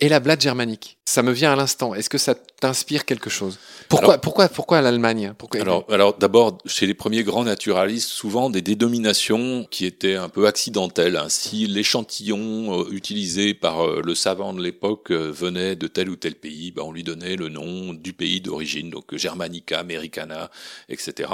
et 0.00 0.08
la 0.08 0.20
blatte 0.20 0.40
germanique. 0.40 0.98
Ça 1.10 1.24
me 1.24 1.32
vient 1.32 1.52
à 1.52 1.56
l'instant. 1.56 1.92
Est-ce 1.92 2.08
que 2.08 2.18
ça 2.18 2.36
t'inspire 2.36 3.04
quelque 3.04 3.30
chose? 3.30 3.58
Pourquoi, 3.88 4.18
pourquoi, 4.18 4.48
pourquoi 4.48 4.80
l'Allemagne? 4.80 5.34
Pourquoi... 5.36 5.60
Alors, 5.60 5.84
alors 5.90 6.16
d'abord, 6.16 6.58
chez 6.66 6.86
les 6.86 6.94
premiers 6.94 7.24
grands 7.24 7.42
naturalistes, 7.42 8.10
souvent 8.10 8.48
des 8.48 8.62
dénominations 8.62 9.66
qui 9.72 9.86
étaient 9.86 10.14
un 10.14 10.28
peu 10.28 10.46
accidentelles. 10.46 11.16
Ainsi, 11.16 11.66
l'échantillon 11.66 12.82
euh, 12.82 12.92
utilisé 12.92 13.54
par 13.54 13.84
euh, 13.84 14.02
le 14.04 14.14
savant 14.14 14.52
de 14.52 14.62
l'époque 14.62 15.10
euh, 15.10 15.32
venait 15.32 15.74
de 15.74 15.88
tel 15.88 16.10
ou 16.10 16.14
tel 16.14 16.36
pays, 16.36 16.70
ben, 16.70 16.84
on 16.84 16.92
lui 16.92 17.02
donnait 17.02 17.34
le 17.34 17.48
nom 17.48 17.92
du 17.92 18.12
pays 18.12 18.40
d'origine, 18.40 18.88
donc 18.88 19.16
Germanica, 19.16 19.80
Americana, 19.80 20.48
etc. 20.88 21.28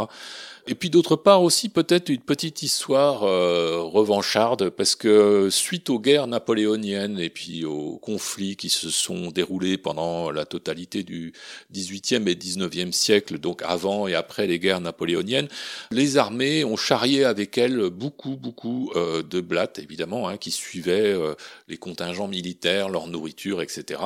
Et 0.68 0.74
puis 0.74 0.90
d'autre 0.90 1.14
part 1.14 1.42
aussi 1.42 1.68
peut-être 1.68 2.08
une 2.08 2.20
petite 2.20 2.62
histoire 2.62 3.22
euh, 3.22 3.82
revancharde 3.82 4.70
parce 4.70 4.96
que 4.96 5.48
suite 5.48 5.90
aux 5.90 6.00
guerres 6.00 6.26
napoléoniennes 6.26 7.20
et 7.20 7.30
puis 7.30 7.64
aux 7.64 7.98
conflits 7.98 8.56
qui 8.56 8.68
se 8.68 8.90
sont 8.90 9.30
déroulés 9.30 9.65
pendant 9.76 10.30
la 10.30 10.44
totalité 10.44 11.02
du 11.02 11.32
18e 11.74 12.28
et 12.28 12.34
19e 12.34 12.92
siècle, 12.92 13.38
donc 13.38 13.62
avant 13.64 14.06
et 14.06 14.14
après 14.14 14.46
les 14.46 14.58
guerres 14.58 14.80
napoléoniennes, 14.80 15.48
les 15.90 16.16
armées 16.16 16.64
ont 16.64 16.76
charrié 16.76 17.24
avec 17.24 17.58
elles 17.58 17.90
beaucoup 17.90 18.36
beaucoup 18.36 18.92
euh, 18.96 19.22
de 19.22 19.40
blattes 19.40 19.78
évidemment 19.78 20.28
hein, 20.28 20.36
qui 20.36 20.50
suivaient 20.50 21.12
euh, 21.12 21.34
les 21.68 21.76
contingents 21.76 22.28
militaires, 22.28 22.88
leur 22.88 23.08
nourriture, 23.08 23.62
etc. 23.62 24.00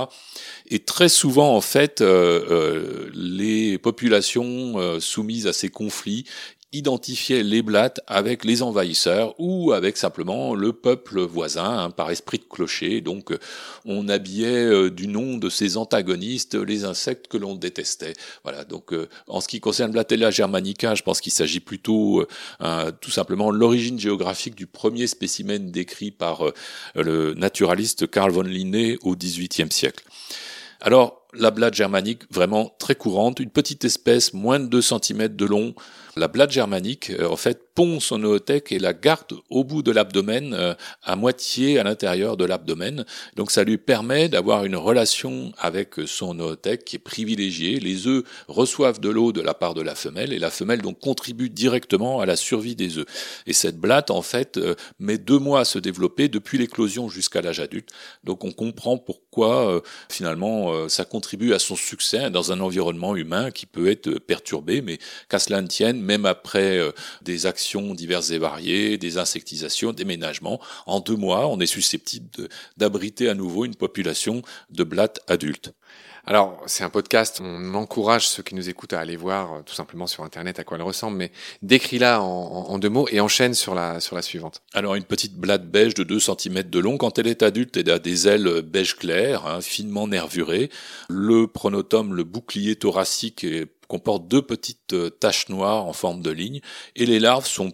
Et 0.69 0.79
très 0.79 1.09
souvent 1.09 1.55
en 1.55 1.61
fait 1.61 2.03
les 3.15 3.79
populations 3.79 5.01
soumises 5.01 5.47
à 5.47 5.53
ces 5.53 5.69
conflits 5.69 6.25
identifiait 6.73 7.43
les 7.43 7.63
blattes 7.63 8.01
avec 8.07 8.45
les 8.45 8.63
envahisseurs 8.63 9.35
ou 9.39 9.73
avec 9.73 9.97
simplement 9.97 10.55
le 10.55 10.73
peuple 10.73 11.21
voisin 11.21 11.79
hein, 11.79 11.91
par 11.91 12.11
esprit 12.11 12.39
de 12.39 12.45
clocher. 12.45 13.01
Donc 13.01 13.37
on 13.85 14.09
habillait 14.09 14.67
euh, 14.67 14.91
du 14.91 15.09
nom 15.09 15.37
de 15.37 15.49
ces 15.49 15.77
antagonistes 15.77 16.55
les 16.55 16.85
insectes 16.85 17.27
que 17.27 17.37
l'on 17.37 17.57
détestait. 17.57 18.15
Voilà. 18.45 18.65
Donc 18.65 18.93
euh, 18.93 19.09
en 19.27 19.41
ce 19.41 19.49
qui 19.49 19.59
concerne 19.61 19.91
Blatella 19.91 20.31
germanica, 20.31 20.95
je 20.95 21.03
pense 21.03 21.21
qu'il 21.21 21.33
s'agit 21.33 21.61
plutôt 21.61 22.25
euh, 22.63 22.93
tout 23.01 23.11
simplement 23.11 23.51
l'origine 23.51 23.99
géographique 23.99 24.55
du 24.55 24.67
premier 24.67 25.09
spécimen 25.09 25.71
décrit 25.71 26.13
par 26.13 26.45
le 26.95 27.35
naturaliste 27.35 28.09
Carl 28.09 28.31
von 28.31 28.43
Linné 28.43 28.97
au 29.03 29.17
XVIIIe 29.17 29.71
siècle. 29.71 30.05
Alors, 30.81 31.20
la 31.35 31.51
blatte 31.51 31.75
germanique, 31.75 32.23
vraiment 32.31 32.75
très 32.79 32.95
courante, 32.95 33.41
une 33.41 33.51
petite 33.51 33.85
espèce, 33.85 34.35
moins 34.35 34.59
de 34.59 34.67
2 34.67 34.83
cm 34.83 35.29
de 35.29 35.45
long, 35.45 35.75
la 36.17 36.29
blatte 36.29 36.51
germanique, 36.51 37.11
euh, 37.11 37.29
en 37.29 37.37
fait, 37.37 37.73
pond 37.75 38.01
son 38.01 38.23
oothèque 38.25 38.73
et 38.73 38.79
la 38.79 38.93
garde 38.93 39.33
au 39.49 39.63
bout 39.63 39.83
de 39.83 39.93
l'abdomen, 39.93 40.55
euh, 40.55 40.75
à 41.03 41.15
moitié 41.15 41.79
à 41.79 41.85
l'intérieur 41.85 42.37
de 42.37 42.45
l'abdomen. 42.45 43.05
Donc 43.37 43.51
ça 43.51 43.63
lui 43.63 43.79
permet 43.79 44.29
d'avoir 44.29 44.65
une 44.65 44.77
relation 44.77 45.53
avec 45.57 45.95
son 46.07 46.39
oothèque 46.41 46.85
qui 46.85 46.97
est 46.97 47.01
privilégiée. 47.01 47.79
Les 47.79 48.09
œufs 48.09 48.25
reçoivent 48.49 49.01
de 49.01 49.09
l'eau 49.09 49.33
de 49.33 49.41
la 49.41 49.55
part 49.55 49.75
de 49.75 49.83
la 49.83 49.95
femelle 49.95 50.33
et 50.33 50.39
la 50.39 50.51
femelle 50.51 50.83
donc 50.83 50.99
contribue 50.99 51.49
directement 51.49 52.21
à 52.21 52.27
la 52.27 52.37
survie 52.37 52.75
des 52.75 52.99
œufs. 52.99 53.07
Et 53.47 53.53
cette 53.53 53.79
blatte, 53.79 54.11
en 54.11 54.23
fait, 54.23 54.57
euh, 54.57 54.75
met 54.99 55.17
deux 55.17 55.39
mois 55.39 55.61
à 55.61 55.65
se 55.65 55.79
développer 55.79 56.29
depuis 56.29 56.59
l'éclosion 56.59 57.09
jusqu'à 57.09 57.41
l'âge 57.41 57.61
adulte. 57.61 57.91
Donc 58.25 58.45
on 58.45 58.51
comprend 58.51 58.99
pourquoi 58.99 59.81
finalement 60.09 60.89
ça 60.89 61.05
continue 61.05 61.20
contribue 61.21 61.53
à 61.53 61.59
son 61.59 61.77
succès 61.77 62.31
dans 62.31 62.51
un 62.51 62.61
environnement 62.61 63.15
humain 63.15 63.51
qui 63.51 63.67
peut 63.67 63.91
être 63.91 64.19
perturbé, 64.21 64.81
mais 64.81 64.99
qu'à 65.29 65.39
cela 65.39 65.61
ne 65.61 65.67
tienne, 65.67 66.01
même 66.01 66.25
après 66.25 66.79
euh, 66.79 66.93
des 67.21 67.45
actions 67.45 67.93
diverses 67.93 68.31
et 68.31 68.39
variées, 68.39 68.97
des 68.97 69.19
insectisations, 69.19 69.93
des 69.93 70.07
ménagements, 70.07 70.63
en 70.87 71.01
deux 71.01 71.17
mois, 71.17 71.47
on 71.49 71.61
est 71.61 71.67
susceptible 71.67 72.49
d'abriter 72.79 73.29
à 73.29 73.35
nouveau 73.35 73.67
une 73.67 73.75
population 73.75 74.41
de 74.71 74.83
blattes 74.83 75.21
adultes. 75.29 75.75
Alors, 76.27 76.63
c'est 76.67 76.85
un 76.85 76.91
podcast, 76.91 77.41
on 77.43 77.75
encourage 77.75 78.29
ceux 78.29 78.43
qui 78.43 78.55
nous 78.55 78.69
écoutent 78.69 78.93
à 78.93 79.01
aller 79.01 79.17
voir 79.17 79.53
euh, 79.55 79.63
tout 79.65 79.75
simplement 79.75 80.07
sur 80.07 80.23
Internet 80.23 80.59
à 80.59 80.65
quoi 80.65 80.77
elle 80.77 80.83
ressemble, 80.83 81.17
mais 81.17 81.33
décris-la 81.63 82.21
en, 82.21 82.79
deux 82.79 82.89
mots 82.89 83.09
et 83.11 83.21
enchaîne 83.21 83.55
sur 83.55 83.75
la, 83.75 84.01
sur 84.01 84.17
la 84.17 84.23
suivante. 84.23 84.63
Alors, 84.75 84.95
une 84.95 85.05
petite 85.05 85.35
blatte 85.35 85.67
beige 85.67 85.95
de 85.95 86.05
2 86.05 86.21
cm 86.21 86.63
de 86.65 86.79
long, 86.79 86.99
quand 86.99 87.19
elle 87.19 87.27
est 87.27 87.43
adulte, 87.43 87.77
elle 87.77 87.91
a 87.91 87.99
des 87.99 88.29
ailes 88.29 88.63
beige 88.63 88.97
clair, 88.97 89.47
hein, 89.47 89.61
finement 89.61 90.07
nervurées. 90.07 90.71
Le 91.13 91.49
pronotum, 91.49 92.15
le 92.15 92.23
bouclier 92.23 92.77
thoracique, 92.77 93.45
comporte 93.89 94.29
deux 94.29 94.43
petites 94.43 94.93
euh, 94.93 95.11
taches 95.11 95.49
noires 95.49 95.85
en 95.85 95.93
forme 95.93 96.23
de 96.23 96.31
ligne, 96.31 96.61
et 96.95 97.05
les 97.05 97.19
larves 97.19 97.47
sont 97.47 97.73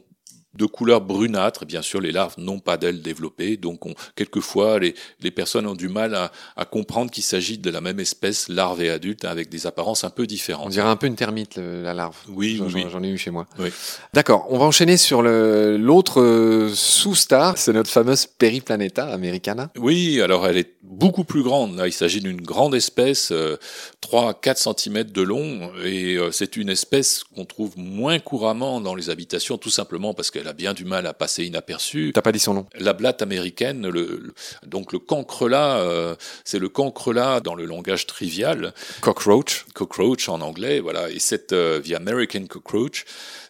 de 0.57 0.67
couleur 0.67 1.01
brunâtre. 1.01 1.67
Bien 1.67 1.83
sûr, 1.83 2.01
les 2.01 2.13
larves 2.13 2.35
n'ont 2.39 2.61
pas 2.61 2.77
d'ailes 2.77 3.03
développées, 3.03 3.57
donc 3.57 3.87
on, 3.87 3.95
quelquefois 4.15 4.79
les, 4.79 4.95
les, 5.21 5.31
personnes 5.31 5.67
ont 5.67 5.75
du 5.75 5.89
mal 5.89 6.15
à, 6.15 6.33
à 6.57 6.65
comprendre 6.65 7.11
qu'il 7.11 7.23
s'agit 7.23 7.59
de 7.59 7.71
la 7.71 7.81
même 7.81 8.01
espèce, 8.01 8.49
larve 8.49 8.83
et 8.83 8.91
adulte, 8.91 9.25
avec 9.25 9.49
des 9.49 9.67
apparences 9.67 10.05
un 10.05 10.11
peu 10.11 10.27
différentes. 10.27 10.67
On 10.67 10.71
dirait 10.71 10.89
un 10.89 10.97
peu 10.97 11.07
une 11.07 11.17
termite, 11.17 11.57
la 11.57 11.95
larve. 11.95 12.17
Oui, 12.29 12.61
oui. 12.75 12.87
J'en 12.91 13.03
ai 13.03 13.09
eu 13.09 13.19
chez 13.19 13.31
moi. 13.31 13.47
Oui. 13.59 13.69
D'accord, 14.13 14.47
on 14.51 14.59
va 14.59 14.65
enchaîner 14.65 14.97
sur 14.97 15.23
l'autre 15.23 16.21
euh, 16.21 16.71
sous-star, 16.75 17.59
c'est 17.59 17.73
notre 17.73 17.91
fameuse 17.91 18.27
Periplaneta 18.27 19.07
americana. 19.13 19.71
Oui, 19.77 20.21
alors 20.21 20.47
elle 20.47 20.59
est 20.59 20.75
beaucoup 20.83 21.25
plus 21.25 21.43
grande. 21.43 21.77
Là, 21.77 21.87
il 21.87 21.93
s'agit 21.93 22.21
d'une 22.21 22.41
grande 22.41 22.75
espèce, 22.75 23.31
euh, 23.33 23.57
3 24.01 24.31
à 24.31 24.35
4 24.35 24.77
cm 24.79 25.05
de 25.05 25.23
long, 25.23 25.71
et 25.85 26.17
euh, 26.17 26.31
c'est 26.31 26.57
une 26.57 26.69
espèce 26.69 27.25
qu'on 27.25 27.45
trouve 27.45 27.77
moins 27.77 28.19
couramment 28.19 28.81
dans 28.81 28.95
les 28.95 29.11
habitations, 29.11 29.59
tout 29.59 29.71
simplement 29.71 30.15
parce 30.15 30.31
qu'elle 30.31 30.46
a 30.47 30.53
bien 30.53 30.75
du 30.75 30.85
mal 30.85 31.07
à 31.07 31.15
passer 31.15 31.45
inaperçue. 31.45 32.13
T'as 32.15 32.23
pas 32.23 32.33
dit 32.33 32.39
son 32.39 32.55
nom 32.55 32.67
La 32.79 32.93
blatte 32.93 33.23
américaine, 33.23 33.89
le, 33.89 34.35
donc 34.67 34.93
le 34.93 34.99
cancrelat, 34.99 35.79
euh, 35.79 36.15
c'est 36.45 36.59
le 36.59 36.69
cancrelat 36.69 37.41
dans 37.41 37.55
le 37.55 37.65
langage 37.65 38.07
trivial. 38.07 38.73
Cockroach. 39.01 39.67
Cockroach 39.75 40.29
en 40.29 40.41
anglais, 40.41 40.81
voilà. 40.81 41.11
Et 41.11 41.19
cette, 41.19 41.53
euh, 41.53 41.81
the 41.81 41.93
American 41.93 42.47
cockroach, 42.47 43.05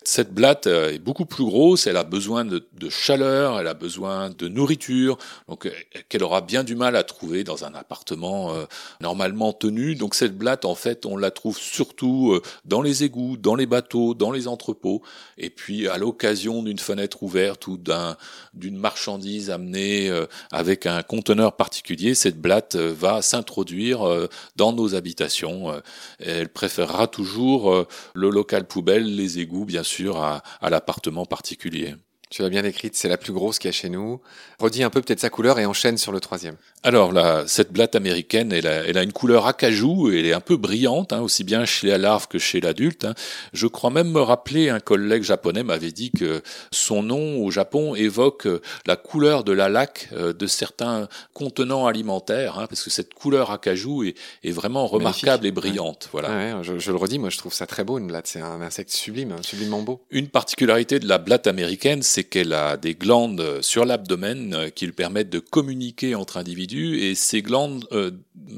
cette 0.06 0.32
blatte 0.32 0.68
euh, 0.68 0.92
est 0.92 0.98
beaucoup 0.98 1.26
plus 1.26 1.44
grosse, 1.44 1.86
elle 1.86 1.96
a 1.96 2.04
besoin 2.04 2.44
de, 2.44 2.62
chaleur, 2.88 3.58
elle 3.58 3.66
a 3.66 3.74
besoin 3.74 4.30
de 4.30 4.46
nourriture, 4.46 5.18
donc 5.48 5.66
euh, 5.66 5.72
qu'elle 6.08 6.22
aura 6.22 6.40
bien 6.42 6.62
du 6.62 6.76
mal 6.76 6.94
à 6.94 7.02
trouver 7.02 7.42
dans 7.42 7.64
un 7.64 7.74
appartement 7.74 8.54
euh, 8.54 8.64
normalement 9.00 9.52
tenu. 9.52 9.96
Donc 9.96 10.14
cette 10.14 10.38
blatte, 10.38 10.64
en 10.64 10.76
fait, 10.76 11.06
on 11.06 11.16
la 11.16 11.30
trouve 11.32 11.58
surtout 11.58 12.38
dans 12.64 12.82
les 12.82 13.02
égouts, 13.02 13.36
dans 13.36 13.56
les 13.56 13.66
bateaux, 13.66 14.14
dans 14.14 14.30
les 14.30 14.46
entrepôts, 14.46 15.02
et 15.38 15.50
puis 15.50 15.88
à 15.88 15.98
l'occasion 15.98 16.62
d'une 16.62 16.78
fenêtre 16.78 17.22
ouverte 17.22 17.66
ou 17.66 17.76
d'un 17.76 18.16
d'une 18.54 18.76
marchandise 18.76 19.50
amenée 19.50 20.10
avec 20.50 20.86
un 20.86 21.02
conteneur 21.02 21.56
particulier, 21.56 22.14
cette 22.14 22.40
blatte 22.40 22.76
va 22.76 23.22
s'introduire 23.22 24.28
dans 24.56 24.72
nos 24.72 24.94
habitations. 24.94 25.72
Elle 26.18 26.48
préférera 26.48 27.06
toujours 27.06 27.86
le 28.14 28.30
local 28.30 28.66
poubelle, 28.66 29.14
les 29.14 29.40
égouts, 29.40 29.64
bien 29.64 29.82
sûr 29.82 29.95
à, 30.16 30.42
l'appartement 30.62 31.26
particulier. 31.26 31.94
Tu 32.30 32.42
l'as 32.42 32.48
bien 32.48 32.64
écrite, 32.64 32.96
c'est 32.96 33.08
la 33.08 33.18
plus 33.18 33.32
grosse 33.32 33.58
qu'il 33.58 33.68
y 33.68 33.70
a 33.70 33.72
chez 33.72 33.88
nous. 33.88 34.20
Redis 34.58 34.82
un 34.82 34.90
peu 34.90 35.00
peut-être 35.00 35.20
sa 35.20 35.30
couleur 35.30 35.58
et 35.58 35.66
enchaîne 35.66 35.96
sur 35.96 36.12
le 36.12 36.20
troisième. 36.20 36.56
Alors 36.86 37.12
là, 37.12 37.42
cette 37.48 37.72
blatte 37.72 37.96
américaine, 37.96 38.52
elle 38.52 38.68
a, 38.68 38.84
elle 38.84 38.96
a 38.96 39.02
une 39.02 39.12
couleur 39.12 39.48
acajou 39.48 40.08
et 40.12 40.20
elle 40.20 40.26
est 40.26 40.32
un 40.32 40.40
peu 40.40 40.56
brillante, 40.56 41.12
hein, 41.12 41.20
aussi 41.20 41.42
bien 41.42 41.64
chez 41.64 41.88
la 41.88 41.98
larve 41.98 42.28
que 42.28 42.38
chez 42.38 42.60
l'adulte. 42.60 43.06
Hein. 43.06 43.14
Je 43.52 43.66
crois 43.66 43.90
même 43.90 44.08
me 44.12 44.20
rappeler, 44.20 44.68
un 44.68 44.78
collègue 44.78 45.24
japonais 45.24 45.64
m'avait 45.64 45.90
dit 45.90 46.12
que 46.12 46.42
son 46.70 47.02
nom 47.02 47.44
au 47.44 47.50
Japon 47.50 47.96
évoque 47.96 48.46
euh, 48.46 48.62
la 48.86 48.94
couleur 48.94 49.42
de 49.42 49.50
la 49.50 49.68
laque 49.68 50.10
euh, 50.12 50.32
de 50.32 50.46
certains 50.46 51.08
contenants 51.34 51.88
alimentaires, 51.88 52.60
hein, 52.60 52.68
parce 52.68 52.84
que 52.84 52.90
cette 52.90 53.14
couleur 53.14 53.50
acajou 53.50 54.04
est, 54.04 54.14
est 54.44 54.52
vraiment 54.52 54.86
remarquable 54.86 55.44
et 55.44 55.50
brillante. 55.50 56.08
Voilà. 56.12 56.28
Ouais, 56.28 56.62
je, 56.62 56.78
je, 56.78 56.92
le 56.92 56.98
redis, 56.98 57.18
moi 57.18 57.30
je 57.30 57.38
trouve 57.38 57.52
ça 57.52 57.66
très 57.66 57.82
beau 57.82 57.98
une 57.98 58.06
blatte, 58.06 58.28
c'est 58.28 58.42
un 58.42 58.60
insecte 58.60 58.92
sublime, 58.92 59.34
sublimement 59.42 59.82
beau. 59.82 60.02
Une 60.12 60.28
particularité 60.28 61.00
de 61.00 61.08
la 61.08 61.18
blatte 61.18 61.48
américaine, 61.48 62.04
c'est 62.04 62.22
qu'elle 62.22 62.52
a 62.52 62.76
des 62.76 62.94
glandes 62.94 63.58
sur 63.60 63.84
l'abdomen 63.84 64.54
euh, 64.54 64.70
qui 64.70 64.86
lui 64.86 64.92
permettent 64.92 65.30
de 65.30 65.40
communiquer 65.40 66.14
entre 66.14 66.36
individus 66.36 66.75
et 66.76 67.14
ces 67.14 67.42
glandes 67.42 67.86
euh, 67.92 68.10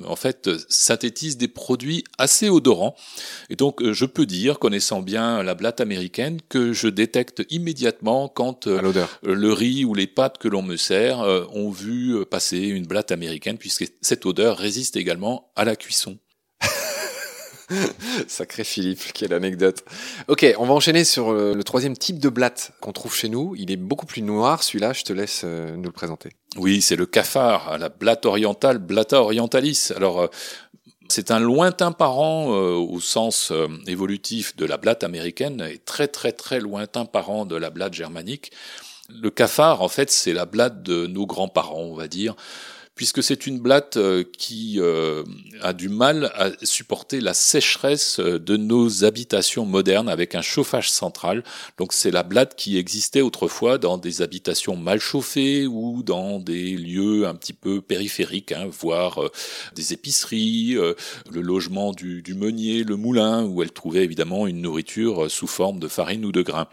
en 0.05 0.17
fait 0.17 0.51
synthétisent 0.69 1.37
des 1.37 1.49
produits 1.49 2.05
assez 2.19 2.49
odorants 2.49 2.95
et 3.51 3.57
donc 3.57 3.83
euh, 3.83 3.93
je 3.93 4.05
peux 4.05 4.27
dire 4.27 4.59
connaissant 4.59 5.03
bien 5.03 5.43
la 5.43 5.55
blatte 5.55 5.81
américaine 5.81 6.39
que 6.49 6.73
je 6.73 6.89
détecte 6.89 7.45
immédiatement 7.51 8.29
quand 8.29 8.67
le 8.67 9.53
riz 9.53 9.85
ou 9.85 9.95
les 9.95 10.07
pâtes 10.07 10.39
que 10.39 10.49
l'on 10.49 10.63
me 10.63 10.77
sert 10.77 11.21
ont 11.53 11.71
vu 11.71 12.25
passer 12.27 12.59
une 12.59 12.87
blatte 12.87 13.13
américaine 13.13 13.59
puisque 13.59 13.87
cette 14.01 14.27
odeur 14.27 14.59
résiste 14.59 14.97
également 14.97 15.51
à 15.57 15.65
la 15.65 15.77
cuisson. 15.77 16.19
Sacré 18.29 18.65
Philippe, 18.65 19.13
quelle 19.13 19.33
anecdote. 19.33 19.85
Ok, 20.29 20.47
on 20.59 20.67
va 20.67 20.75
enchaîner 20.75 21.05
sur 21.05 21.31
euh, 21.31 21.55
le, 21.55 21.65
troisième 21.65 21.97
type 21.97 22.19
de 22.19 22.29
blatte 22.29 22.73
qu'on 22.81 22.93
trouve 22.93 23.15
chez 23.15 23.29
nous. 23.29 23.55
Il 23.57 23.71
est 23.71 23.77
beaucoup 23.77 24.07
plus 24.07 24.23
noir, 24.23 24.63
celui-là, 24.63 24.93
je 24.93 25.05
te 25.05 25.13
laisse 25.13 25.43
euh, 25.45 25.77
nous 25.77 25.85
le 25.85 25.93
présenter. 25.93 26.31
Oui, 26.57 26.81
c'est 26.81 26.97
le 26.97 27.07
cafard, 27.07 27.79
la 27.79 27.89
blatte 27.89 28.27
orientale, 28.27 28.79
Blatta 28.79 29.23
orientalis. 29.23 29.91
Alors, 29.95 30.21
euh, 30.21 30.27
c'est 31.09 31.31
un 31.31 31.39
lointain 31.39 31.93
parent 31.93 32.49
au 32.49 33.01
sens 33.01 33.51
évolutif 33.87 34.55
de 34.57 34.67
la 34.67 34.77
blatte 34.77 35.05
américaine 35.05 35.67
et 35.67 35.79
très 35.79 36.07
très 36.07 36.33
très 36.33 36.61
lointain 36.61 37.07
parent 37.07 37.47
de 37.47 37.57
la 37.57 37.71
blatte 37.71 37.95
germanique. 37.95 38.53
Le 39.09 39.31
cafard, 39.31 39.81
en 39.81 39.89
fait, 39.89 40.11
c'est 40.11 40.35
la 40.35 40.45
blatte 40.45 40.83
de 40.83 41.07
nos 41.07 41.25
grands-parents, 41.25 41.81
on 41.81 41.95
va 41.95 42.09
dire 42.09 42.37
puisque 42.99 43.23
c'est 43.23 43.47
une 43.47 43.61
blatte 43.61 43.97
euh, 43.97 44.25
qui 44.37 44.81
euh, 44.81 45.23
a 45.63 45.73
du 45.73 45.89
mal 45.89 46.33
à 46.35 46.51
supporter 46.65 47.21
la 47.21 47.33
sécheresse 47.33 48.19
euh, 48.19 48.41
de 48.41 48.57
nos 48.57 49.05
habitations 49.05 49.65
modernes 49.65 50.09
avec 50.09 50.35
un 50.35 50.43
chauffage 50.43 50.91
central. 50.91 51.45
Donc 51.79 51.93
c'est 51.93 52.11
la 52.11 52.25
blatte 52.25 52.57
qui 52.57 52.77
existait 52.77 53.21
autrefois 53.21 53.79
dans 53.79 53.99
des 53.99 54.21
habitations 54.21 54.75
mal 54.75 54.99
chauffées 54.99 55.69
ou 55.69 56.03
dans 56.03 56.41
des 56.41 56.77
lieux 56.77 57.29
un 57.29 57.37
petit 57.37 57.53
peu 57.53 57.81
périphériques, 57.81 58.51
hein, 58.51 58.67
voire 58.69 59.21
des 59.77 59.93
épiceries, 59.93 60.73
le 60.73 61.41
logement 61.41 61.93
du, 61.93 62.21
du 62.21 62.35
meunier, 62.35 62.83
le 62.83 62.97
moulin, 62.97 63.45
où 63.45 63.63
elle 63.63 63.71
trouvait 63.71 64.03
évidemment 64.03 64.49
une 64.49 64.61
nourriture 64.61 65.31
sous 65.31 65.47
forme 65.47 65.79
de 65.79 65.87
farine 65.87 66.25
ou 66.25 66.33
de 66.33 66.43
grains. 66.43 66.67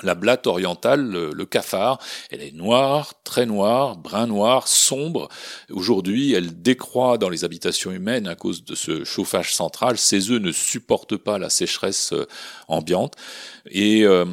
La 0.00 0.14
blatte 0.14 0.46
orientale, 0.46 1.06
le, 1.06 1.44
cafard, 1.44 1.98
elle 2.30 2.42
est 2.42 2.54
noire, 2.54 3.12
très 3.24 3.44
noire, 3.44 3.96
brun 3.96 4.26
noir, 4.26 4.66
sombre. 4.66 5.28
Aujourd'hui, 5.70 6.32
elle 6.32 6.62
décroît 6.62 7.18
dans 7.18 7.28
les 7.28 7.44
habitations 7.44 7.90
humaines 7.90 8.26
à 8.26 8.34
cause 8.34 8.64
de 8.64 8.74
ce 8.74 9.04
chauffage 9.04 9.54
central. 9.54 9.98
Ses 9.98 10.30
œufs 10.30 10.40
ne 10.40 10.50
supportent 10.50 11.18
pas 11.18 11.38
la 11.38 11.50
sécheresse 11.50 12.14
euh, 12.14 12.26
ambiante. 12.68 13.16
Et 13.66 14.04
euh, 14.04 14.24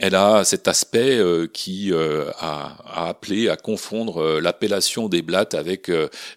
elle 0.00 0.16
a 0.16 0.44
cet 0.44 0.66
aspect 0.66 1.16
euh, 1.16 1.46
qui 1.46 1.92
a, 1.94 2.76
appelé 3.08 3.48
à 3.48 3.56
confondre 3.56 4.40
l'appellation 4.40 5.08
des 5.08 5.22
blattes 5.22 5.54
avec 5.54 5.88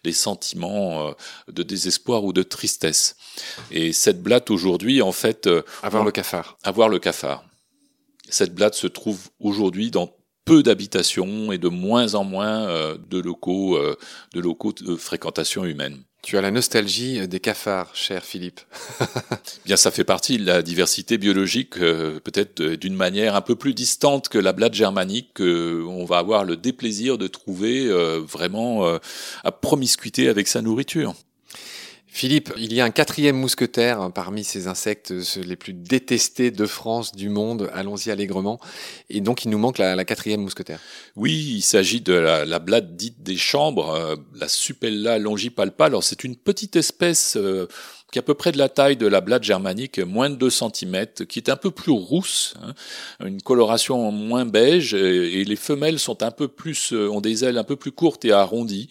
les 0.04 0.14
sentiments 0.14 1.12
de 1.52 1.64
désespoir 1.64 2.24
ou 2.24 2.34
de 2.34 2.44
tristesse. 2.44 3.16
Et 3.72 3.94
cette 3.94 4.22
blatte 4.22 4.52
aujourd'hui, 4.52 5.02
en 5.02 5.12
fait... 5.12 5.50
avoir 5.82 6.04
le 6.06 6.12
cafard. 6.12 6.60
Avoir 6.64 6.88
le 6.88 7.00
cafard. 7.00 7.49
Cette 8.30 8.54
blatte 8.54 8.76
se 8.76 8.88
trouve 8.88 9.30
aujourd'hui 9.40 9.92
dans 9.92 10.16
peu 10.50 10.64
d'habitations 10.64 11.52
et 11.52 11.60
de 11.60 11.68
moins 11.68 12.16
en 12.16 12.24
moins 12.24 12.68
euh, 12.68 12.98
de 13.10 13.20
locaux, 13.20 13.78
euh, 13.78 13.96
de 14.34 14.40
locaux 14.40 14.74
de 14.74 14.96
fréquentation 14.96 15.64
humaine. 15.64 16.02
Tu 16.24 16.40
as 16.40 16.42
la 16.42 16.50
nostalgie 16.50 17.28
des 17.28 17.40
cafards, 17.40 17.96
cher 17.96 18.26
Philippe. 18.26 18.60
Bien, 19.66 19.78
ça 19.78 19.92
fait 19.92 20.04
partie 20.04 20.40
de 20.40 20.46
la 20.48 20.64
diversité 20.64 21.20
biologique, 21.20 21.78
euh, 21.78 22.20
peut-être 22.20 22.64
d'une 22.64 22.96
manière 22.96 23.36
un 23.36 23.42
peu 23.42 23.56
plus 23.56 23.76
distante 23.76 24.28
que 24.28 24.40
la 24.40 24.52
blatte 24.52 24.74
germanique, 24.74 25.36
qu'on 25.38 26.06
va 26.06 26.18
avoir 26.18 26.44
le 26.46 26.58
déplaisir 26.58 27.20
de 27.20 27.28
trouver 27.28 27.88
vraiment 28.20 29.00
à 29.44 29.52
promiscuité 29.52 30.30
avec 30.30 30.48
sa 30.48 30.64
nourriture. 30.64 31.14
Philippe, 32.12 32.52
il 32.58 32.74
y 32.74 32.82
a 32.82 32.86
un 32.86 32.90
quatrième 32.90 33.38
mousquetaire 33.38 34.12
parmi 34.14 34.44
ces 34.44 34.68
insectes 34.68 35.14
les 35.38 35.56
plus 35.56 35.74
détestés 35.74 36.50
de 36.50 36.66
France, 36.66 37.16
du 37.16 37.30
monde. 37.30 37.70
Allons-y 37.74 38.10
allègrement. 38.10 38.60
Et 39.10 39.22
donc, 39.22 39.46
il 39.46 39.50
nous 39.52 39.60
manque 39.60 39.78
la, 39.78 40.04
quatrième 40.06 40.42
mousquetaire. 40.42 40.80
Oui, 41.16 41.54
il 41.58 41.62
s'agit 41.62 42.02
de 42.02 42.14
la, 42.14 42.60
blatte 42.60 42.96
dite 42.96 43.22
des 43.22 43.38
chambres, 43.38 43.92
euh, 43.92 44.16
la 44.36 44.50
Supella 44.50 45.20
longipalpa. 45.20 45.86
Alors, 45.86 46.04
c'est 46.04 46.24
une 46.24 46.36
petite 46.36 46.76
espèce 46.76 47.38
euh, 47.38 47.68
qui 48.12 48.18
est 48.18 48.22
à 48.22 48.24
peu 48.24 48.34
près 48.34 48.52
de 48.52 48.58
la 48.58 48.70
taille 48.70 48.98
de 48.98 49.08
la 49.08 49.22
blatte 49.22 49.44
germanique, 49.44 50.00
moins 50.00 50.32
de 50.32 50.36
2 50.36 50.50
cm, 50.50 51.06
qui 51.28 51.40
est 51.40 51.50
un 51.50 51.56
peu 51.56 51.70
plus 51.70 51.92
rousse, 51.92 52.56
hein, 52.62 52.74
une 53.24 53.42
coloration 53.42 54.12
moins 54.12 54.46
beige, 54.46 54.96
et, 54.96 55.42
et 55.42 55.46
les 55.46 55.56
femelles 55.56 56.00
sont 56.00 56.24
un 56.24 56.32
peu 56.32 56.48
plus, 56.48 56.92
euh, 56.92 57.08
ont 57.08 57.22
des 57.22 57.46
ailes 57.46 57.60
un 57.60 57.64
peu 57.64 57.76
plus 57.76 57.92
courtes 57.92 58.26
et 58.26 58.32
arrondies 58.32 58.90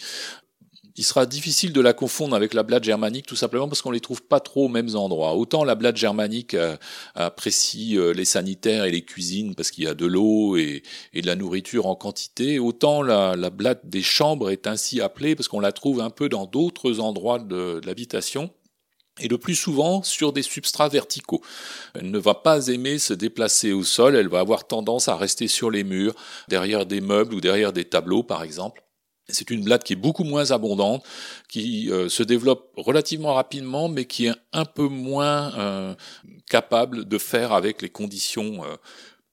il 0.98 1.04
sera 1.04 1.26
difficile 1.26 1.72
de 1.72 1.80
la 1.80 1.92
confondre 1.92 2.34
avec 2.34 2.54
la 2.54 2.64
blatte 2.64 2.82
germanique, 2.82 3.26
tout 3.26 3.36
simplement 3.36 3.68
parce 3.68 3.82
qu'on 3.82 3.92
les 3.92 4.00
trouve 4.00 4.20
pas 4.20 4.40
trop 4.40 4.66
aux 4.66 4.68
mêmes 4.68 4.96
endroits. 4.96 5.34
Autant 5.34 5.62
la 5.62 5.76
blatte 5.76 5.96
germanique 5.96 6.54
euh, 6.54 6.76
apprécie 7.14 7.96
euh, 7.96 8.12
les 8.12 8.24
sanitaires 8.24 8.84
et 8.84 8.90
les 8.90 9.02
cuisines 9.02 9.54
parce 9.54 9.70
qu'il 9.70 9.84
y 9.84 9.86
a 9.86 9.94
de 9.94 10.06
l'eau 10.06 10.56
et, 10.56 10.82
de 11.14 11.26
la 11.26 11.36
nourriture 11.36 11.86
en 11.86 11.94
quantité, 11.94 12.58
autant 12.58 13.02
la, 13.02 13.36
la 13.36 13.50
blatte 13.50 13.88
des 13.88 14.02
chambres 14.02 14.50
est 14.50 14.66
ainsi 14.66 15.00
appelée 15.00 15.36
parce 15.36 15.46
qu'on 15.46 15.60
la 15.60 15.72
trouve 15.72 16.00
un 16.00 16.10
peu 16.10 16.28
dans 16.28 16.46
d'autres 16.46 16.98
endroits 16.98 17.38
de, 17.38 17.78
de 17.80 17.86
l'habitation 17.86 18.50
et 19.20 19.28
le 19.28 19.38
plus 19.38 19.54
souvent 19.54 20.02
sur 20.02 20.32
des 20.32 20.42
substrats 20.42 20.88
verticaux. 20.88 21.42
Elle 21.94 22.10
ne 22.10 22.18
va 22.18 22.34
pas 22.34 22.68
aimer 22.68 22.98
se 22.98 23.14
déplacer 23.14 23.72
au 23.72 23.84
sol, 23.84 24.16
elle 24.16 24.28
va 24.28 24.40
avoir 24.40 24.66
tendance 24.66 25.08
à 25.08 25.16
rester 25.16 25.48
sur 25.48 25.70
les 25.70 25.84
murs, 25.84 26.14
derrière 26.48 26.86
des 26.86 27.00
meubles 27.00 27.34
ou 27.34 27.40
derrière 27.40 27.72
des 27.72 27.84
tableaux 27.84 28.22
par 28.22 28.42
exemple. 28.42 28.82
C'est 29.30 29.50
une 29.50 29.62
blatte 29.62 29.84
qui 29.84 29.92
est 29.92 29.96
beaucoup 29.96 30.24
moins 30.24 30.52
abondante, 30.52 31.04
qui 31.48 31.90
euh, 31.90 32.08
se 32.08 32.22
développe 32.22 32.72
relativement 32.76 33.34
rapidement, 33.34 33.88
mais 33.88 34.06
qui 34.06 34.26
est 34.26 34.34
un 34.52 34.64
peu 34.64 34.88
moins 34.88 35.54
euh, 35.58 35.94
capable 36.48 37.04
de 37.04 37.18
faire 37.18 37.52
avec 37.52 37.82
les 37.82 37.90
conditions 37.90 38.64
euh, 38.64 38.76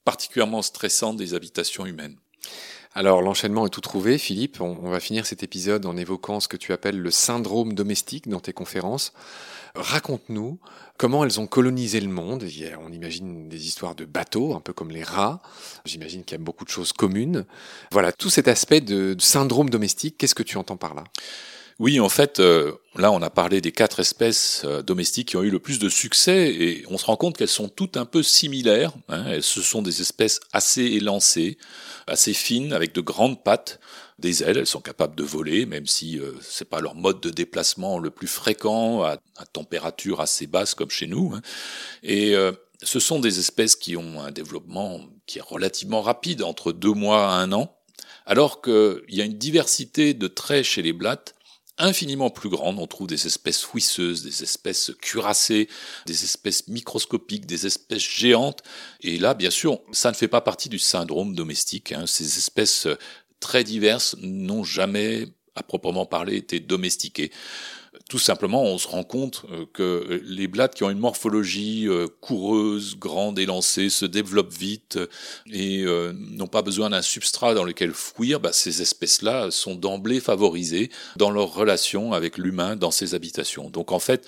particulièrement 0.04 0.62
stressantes 0.62 1.16
des 1.18 1.34
habitations 1.34 1.86
humaines. 1.86 2.18
Alors 2.94 3.22
l'enchaînement 3.22 3.66
est 3.66 3.70
tout 3.70 3.82
trouvé, 3.82 4.18
Philippe. 4.18 4.62
On, 4.62 4.90
va 4.90 5.02
finir 5.02 5.26
cet 5.26 5.44
épisode 5.44 5.86
en 5.86 5.98
évoquant 5.98 6.40
ce 6.40 6.48
que 6.48 6.56
tu 6.56 6.72
appelles 6.72 7.00
le 7.00 7.12
syndrome 7.12 7.74
domestique 7.74 8.30
dans 8.30 8.40
tes 8.40 8.54
conférences. 8.54 9.14
Raconte-nous 9.76 10.60
comment 10.98 11.26
elles 11.26 11.40
ont 11.40 11.48
colonisé 11.48 12.00
le 12.00 12.08
monde. 12.08 12.46
On 12.86 12.92
imagine 12.92 13.50
des 13.50 13.68
histoires 13.68 13.96
de 13.96 14.06
bateaux, 14.06 14.56
un 14.56 14.62
peu 14.62 14.74
comme 14.74 14.92
les 14.92 15.04
rats. 15.04 15.42
J'imagine 15.86 16.24
qu'il 16.24 16.38
y 16.38 16.42
a 16.42 16.44
beaucoup 16.44 16.66
de 16.66 16.70
choses 16.70 16.94
communes. 16.94 17.46
Voilà, 17.92 18.12
tout 18.12 18.30
cet 18.30 18.48
aspect 18.48 18.82
de 18.82 19.16
syndrome 19.20 19.70
domestique, 19.70 20.18
qu'est-ce 20.18 20.36
que 20.36 20.44
tu 20.44 20.58
entends 20.58 20.78
par 20.78 20.96
là? 20.96 21.04
Oui, 21.78 22.00
en 22.00 22.08
fait, 22.08 22.40
euh, 22.40 22.72
là, 22.96 23.12
on 23.12 23.22
a 23.22 23.30
parlé 23.30 23.60
des 23.60 23.74
quatre 23.74 24.00
espèces 24.00 24.62
euh, 24.64 24.82
domestiques 24.82 25.30
qui 25.30 25.38
ont 25.38 25.44
eu 25.44 25.50
le 25.50 25.60
plus 25.60 25.78
de 25.78 25.90
succès, 25.90 26.48
et 26.50 26.86
on 26.90 26.98
se 26.98 27.06
rend 27.06 27.18
compte 27.18 27.36
qu'elles 27.36 27.50
sont 27.50 27.68
toutes 27.68 27.98
un 27.98 28.06
peu 28.06 28.24
similaires. 28.24 28.94
Hein. 29.10 29.42
Ce 29.42 29.62
sont 29.62 29.82
des 29.82 30.00
espèces 30.00 30.40
assez 30.54 30.84
élancées, 30.84 31.58
assez 32.08 32.34
fines, 32.34 32.72
avec 32.72 32.96
de 32.96 33.02
grandes 33.02 33.44
pattes, 33.44 33.82
des 34.20 34.44
ailes. 34.44 34.58
Elles 34.58 34.68
sont 34.68 34.82
capables 34.82 35.16
de 35.16 35.24
voler, 35.24 35.66
même 35.66 35.88
si 35.88 36.20
euh, 36.20 36.34
c'est 36.42 36.70
pas 36.70 36.82
leur 36.82 36.96
mode 36.96 37.22
de 37.22 37.30
déplacement 37.30 38.00
le 38.00 38.10
plus 38.10 38.28
fréquent 38.28 39.04
à, 39.04 39.18
température 39.52 40.22
assez 40.22 40.48
basse 40.48 40.76
comme 40.76 40.90
chez 40.90 41.08
nous. 41.08 41.34
Hein. 41.36 41.42
Et 42.04 42.36
euh, 42.36 42.52
ce 42.84 43.00
sont 43.00 43.20
des 43.20 43.40
espèces 43.40 43.76
qui 43.76 43.98
ont 43.98 44.22
un 44.22 44.32
développement 44.32 45.02
qui 45.26 45.40
est 45.40 45.44
relativement 45.44 46.02
rapide, 46.02 46.44
entre 46.44 46.72
deux 46.72 46.94
mois 46.94 47.30
à 47.30 47.36
un 47.38 47.52
an, 47.52 47.76
alors 48.26 48.62
qu'il 48.62 49.04
y 49.10 49.22
a 49.22 49.26
une 49.26 49.38
diversité 49.38 50.14
de 50.14 50.28
traits 50.28 50.66
chez 50.66 50.82
les 50.82 50.94
blattes 50.94 51.36
infiniment 51.78 52.30
plus 52.30 52.50
grande. 52.50 52.80
On 52.80 52.88
trouve 52.88 53.08
des 53.08 53.28
espèces 53.28 53.62
fouisseuses, 53.62 54.24
des 54.24 54.44
espèces 54.44 54.92
cuirassées, 55.02 55.68
des 56.06 56.24
espèces 56.24 56.68
microscopiques, 56.68 57.46
des 57.46 57.66
espèces 57.66 58.02
géantes. 58.02 58.64
Et 59.02 59.18
là, 59.18 59.34
bien 59.34 59.50
sûr, 59.50 59.82
ça 59.92 60.10
ne 60.12 60.16
fait 60.16 60.28
pas 60.28 60.42
partie 60.42 60.70
du 60.70 60.80
syndrome 60.80 61.36
domestique. 61.36 61.92
Hein. 61.92 62.06
Ces 62.08 62.38
espèces 62.38 62.88
très 63.40 63.64
diverses 63.64 64.16
n'ont 64.22 64.64
jamais, 64.64 65.28
à 65.56 65.64
proprement 65.64 66.06
parler, 66.06 66.38
été 66.38 66.60
domestiquées 66.60 67.32
tout 68.10 68.20
simplement, 68.20 68.64
on 68.64 68.78
se 68.78 68.88
rend 68.88 69.04
compte 69.04 69.46
euh, 69.52 69.66
que 69.74 70.22
les 70.24 70.48
blattes 70.48 70.76
qui 70.76 70.84
ont 70.84 70.90
une 70.90 71.00
morphologie 71.00 71.88
euh, 71.88 72.08
coureuse, 72.22 72.98
grande, 72.98 73.40
élancée, 73.40 73.90
se 73.90 74.06
développent 74.06 74.54
vite 74.54 74.98
euh, 74.98 75.08
et 75.52 75.86
n'ont 76.14 76.48
pas 76.48 76.62
besoin 76.62 76.90
d'un 76.92 77.02
substrat 77.02 77.54
dans 77.54 77.64
lequel 77.64 77.92
fouir, 77.94 78.40
bah, 78.40 78.54
ces 78.54 78.82
espèces-là 78.82 79.50
sont 79.52 79.76
d'emblée 79.76 80.20
favorisées 80.20 80.92
dans 81.18 81.32
leur 81.32 81.54
relation 81.54 82.14
avec 82.14 82.38
l'humain 82.38 82.76
dans 82.76 82.92
ces 82.92 83.16
habitations. 83.16 83.70
Donc 83.70 83.92
en 83.92 84.00
fait, 84.00 84.28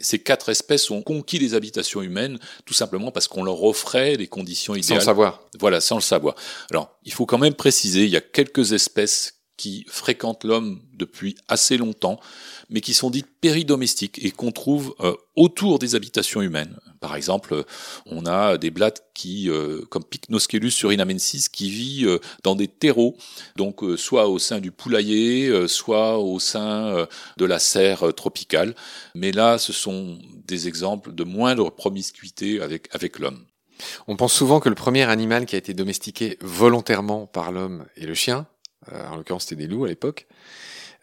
ces 0.00 0.18
quatre 0.18 0.48
espèces 0.48 0.90
ont 0.90 1.02
conquis 1.02 1.38
les 1.38 1.54
habitations 1.54 2.02
humaines 2.02 2.38
tout 2.64 2.74
simplement 2.74 3.10
parce 3.10 3.28
qu'on 3.28 3.44
leur 3.44 3.62
offrait 3.62 4.16
les 4.16 4.26
conditions 4.26 4.74
idéales. 4.74 4.88
Sans 4.88 4.94
le 4.96 5.00
savoir. 5.00 5.42
Voilà, 5.60 5.80
sans 5.80 5.96
le 5.96 6.02
savoir. 6.02 6.34
Alors, 6.70 6.98
il 7.04 7.12
faut 7.12 7.26
quand 7.26 7.38
même 7.38 7.54
préciser, 7.54 8.04
il 8.04 8.10
y 8.10 8.16
a 8.16 8.20
quelques 8.20 8.72
espèces 8.72 9.34
qui 9.56 9.84
fréquentent 9.88 10.44
l'homme 10.44 10.82
depuis 10.94 11.36
assez 11.46 11.76
longtemps, 11.76 12.18
mais 12.70 12.80
qui 12.80 12.92
sont 12.92 13.10
dites 13.10 13.28
péridomestiques 13.40 14.24
et 14.24 14.32
qu'on 14.32 14.50
trouve 14.50 14.94
euh, 15.00 15.14
autour 15.36 15.78
des 15.78 15.94
habitations 15.94 16.42
humaines. 16.42 16.76
Par 17.04 17.16
exemple, 17.16 17.64
on 18.06 18.24
a 18.24 18.56
des 18.56 18.70
blattes 18.70 19.04
qui, 19.12 19.50
euh, 19.50 19.82
comme 19.90 20.04
Pycnoscelus 20.04 20.70
surinamensis, 20.70 21.50
qui 21.50 21.68
vit 21.68 22.06
euh, 22.06 22.18
dans 22.44 22.54
des 22.54 22.66
terreaux, 22.66 23.14
donc 23.56 23.82
soit 23.98 24.26
au 24.26 24.38
sein 24.38 24.58
du 24.58 24.70
poulailler, 24.70 25.68
soit 25.68 26.18
au 26.18 26.38
sein 26.38 27.06
de 27.36 27.44
la 27.44 27.58
serre 27.58 28.14
tropicale. 28.14 28.74
Mais 29.14 29.32
là, 29.32 29.58
ce 29.58 29.74
sont 29.74 30.18
des 30.46 30.66
exemples 30.66 31.14
de 31.14 31.24
moindre 31.24 31.68
promiscuité 31.68 32.62
avec, 32.62 32.88
avec 32.92 33.18
l'homme. 33.18 33.44
On 34.08 34.16
pense 34.16 34.32
souvent 34.32 34.58
que 34.58 34.70
le 34.70 34.74
premier 34.74 35.02
animal 35.02 35.44
qui 35.44 35.56
a 35.56 35.58
été 35.58 35.74
domestiqué 35.74 36.38
volontairement 36.40 37.26
par 37.26 37.52
l'homme 37.52 37.84
est 37.98 38.06
le 38.06 38.14
chien. 38.14 38.46
En 39.10 39.16
l'occurrence, 39.16 39.44
c'était 39.44 39.66
des 39.66 39.66
loups 39.66 39.84
à 39.84 39.88
l'époque 39.88 40.26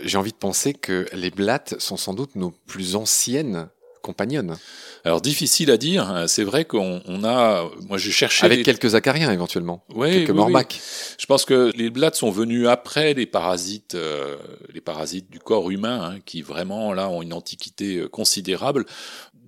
j'ai 0.03 0.17
envie 0.17 0.31
de 0.31 0.37
penser 0.37 0.73
que 0.73 1.07
les 1.13 1.29
blattes 1.29 1.79
sont 1.79 1.97
sans 1.97 2.13
doute 2.13 2.35
nos 2.35 2.51
plus 2.51 2.95
anciennes 2.95 3.69
compagnonnes. 4.01 4.57
Alors 5.03 5.21
difficile 5.21 5.71
à 5.71 5.77
dire. 5.77 6.09
Hein. 6.09 6.27
C'est 6.27 6.43
vrai 6.43 6.65
qu'on 6.65 7.01
a. 7.23 7.69
Moi, 7.87 7.97
j'ai 7.97 8.11
cherché 8.11 8.45
avec 8.45 8.63
quelques 8.63 8.95
acariens 8.95 9.31
éventuellement, 9.31 9.83
oui, 9.95 10.11
quelques 10.11 10.31
mormacs. 10.31 10.79
Je 11.17 11.25
pense 11.25 11.45
que 11.45 11.71
les 11.75 11.89
blattes 11.89 12.15
sont 12.15 12.31
venues 12.31 12.67
après 12.67 13.13
les 13.13 13.25
parasites, 13.25 13.95
euh, 13.95 14.37
les 14.73 14.81
parasites 14.81 15.31
du 15.31 15.39
corps 15.39 15.71
humain, 15.71 16.11
hein, 16.15 16.19
qui 16.25 16.41
vraiment 16.41 16.93
là 16.93 17.09
ont 17.09 17.21
une 17.21 17.33
antiquité 17.33 17.97
euh, 17.97 18.07
considérable. 18.07 18.85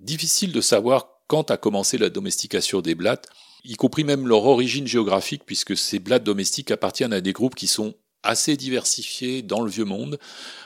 Difficile 0.02 0.52
de 0.52 0.60
savoir 0.60 1.08
quand 1.26 1.50
a 1.50 1.56
commencé 1.56 1.98
la 1.98 2.10
domestication 2.10 2.80
des 2.80 2.94
blattes, 2.94 3.28
y 3.64 3.76
compris 3.76 4.04
même 4.04 4.28
leur 4.28 4.44
origine 4.44 4.86
géographique, 4.86 5.42
puisque 5.46 5.76
ces 5.76 5.98
blattes 5.98 6.24
domestiques 6.24 6.70
appartiennent 6.70 7.12
à 7.12 7.20
des 7.20 7.32
groupes 7.32 7.54
qui 7.54 7.66
sont 7.66 7.94
assez 8.24 8.56
diversifié 8.56 9.42
dans 9.42 9.60
le 9.60 9.70
vieux 9.70 9.84
monde, 9.84 10.18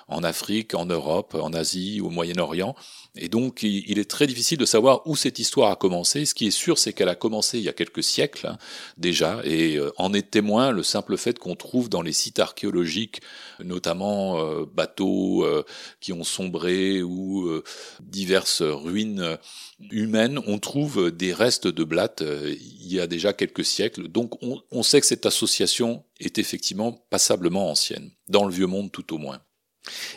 en 0.08 0.22
Afrique, 0.24 0.74
en 0.74 0.86
Europe, 0.86 1.34
en 1.34 1.52
Asie, 1.52 2.00
au 2.00 2.08
Moyen-Orient. 2.08 2.74
Et 3.14 3.28
donc, 3.28 3.62
il 3.62 3.98
est 3.98 4.08
très 4.08 4.26
difficile 4.26 4.58
de 4.58 4.64
savoir 4.64 5.06
où 5.06 5.16
cette 5.16 5.38
histoire 5.38 5.70
a 5.70 5.76
commencé. 5.76 6.24
Ce 6.24 6.34
qui 6.34 6.46
est 6.46 6.52
sûr, 6.52 6.78
c'est 6.78 6.92
qu'elle 6.92 7.08
a 7.08 7.14
commencé 7.14 7.58
il 7.58 7.64
y 7.64 7.68
a 7.68 7.72
quelques 7.72 8.02
siècles 8.02 8.46
hein, 8.46 8.58
déjà, 8.96 9.40
et 9.44 9.76
euh, 9.76 9.90
en 9.96 10.14
est 10.14 10.30
témoin 10.30 10.70
le 10.70 10.82
simple 10.82 11.16
fait 11.16 11.38
qu'on 11.38 11.56
trouve 11.56 11.88
dans 11.88 12.00
les 12.00 12.12
sites 12.12 12.38
archéologiques, 12.38 13.20
notamment 13.62 14.38
euh, 14.38 14.64
bateaux 14.72 15.44
euh, 15.44 15.64
qui 16.00 16.12
ont 16.12 16.24
sombré 16.24 17.02
ou 17.02 17.50
diverses 18.00 18.62
ruines 18.62 19.38
humaines, 19.90 20.40
on 20.46 20.58
trouve 20.58 21.10
des 21.10 21.32
restes 21.32 21.66
de 21.66 21.84
blattes 21.84 22.22
il 22.22 22.92
y 22.92 23.00
a 23.00 23.06
déjà 23.06 23.32
quelques 23.32 23.64
siècles. 23.64 24.08
Donc, 24.08 24.42
on, 24.42 24.60
on 24.70 24.82
sait 24.82 25.00
que 25.00 25.06
cette 25.06 25.26
association 25.26 26.04
est 26.20 26.38
effectivement 26.38 26.92
passablement 27.10 27.70
ancienne, 27.70 28.10
dans 28.28 28.44
le 28.44 28.52
vieux 28.52 28.66
monde 28.66 28.90
tout 28.92 29.14
au 29.14 29.18
moins. 29.18 29.40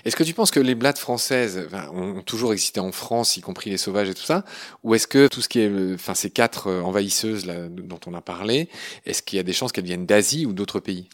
Est-ce 0.06 0.16
que 0.16 0.24
tu 0.24 0.34
penses 0.34 0.52
que 0.52 0.60
les 0.60 0.76
blattes 0.76 0.98
françaises 0.98 1.68
ont 1.94 2.22
toujours 2.22 2.54
existé 2.54 2.80
en 2.80 2.92
France, 2.92 3.38
y 3.38 3.42
compris 3.42 3.70
les 3.70 3.78
sauvages 3.78 4.10
et 4.10 4.14
tout 4.14 4.24
ça, 4.24 4.44
ou 4.84 4.96
est-ce 4.96 5.08
que 5.08 5.28
tout 5.28 5.42
ce 5.42 5.50
qui 5.50 5.60
est, 5.60 5.70
euh, 5.70 5.96
enfin 5.96 6.16
ces 6.16 6.30
quatre 6.30 6.68
euh, 6.68 6.82
envahisseuses 6.82 7.46
là, 7.46 7.68
dont 7.70 8.00
on 8.06 8.14
a 8.14 8.22
parlé, 8.22 8.70
est-ce 9.06 9.22
qu'il 9.22 9.38
y 9.38 9.40
a 9.40 9.44
des 9.44 9.54
chances 9.54 9.72
qu'elles 9.72 9.86
viennent 9.86 10.06
d'Asie 10.06 10.46
ou 10.46 10.54
d'autres 10.54 10.80
pays? 10.80 11.08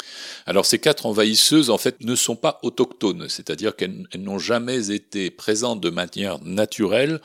Alors 0.46 0.66
ces 0.66 0.80
quatre 0.80 1.06
envahisseuses 1.06 1.70
en 1.70 1.78
fait 1.78 2.02
ne 2.02 2.16
sont 2.16 2.36
pas 2.36 2.60
autochtones, 2.64 3.30
c'est-à-dire 3.30 3.76
qu'elles 3.76 4.08
n'ont 4.16 4.40
jamais 4.40 4.92
été 4.92 5.30
présentes 5.30 5.82
de 5.82 5.90
manière 5.90 6.40
naturelle 6.44 7.22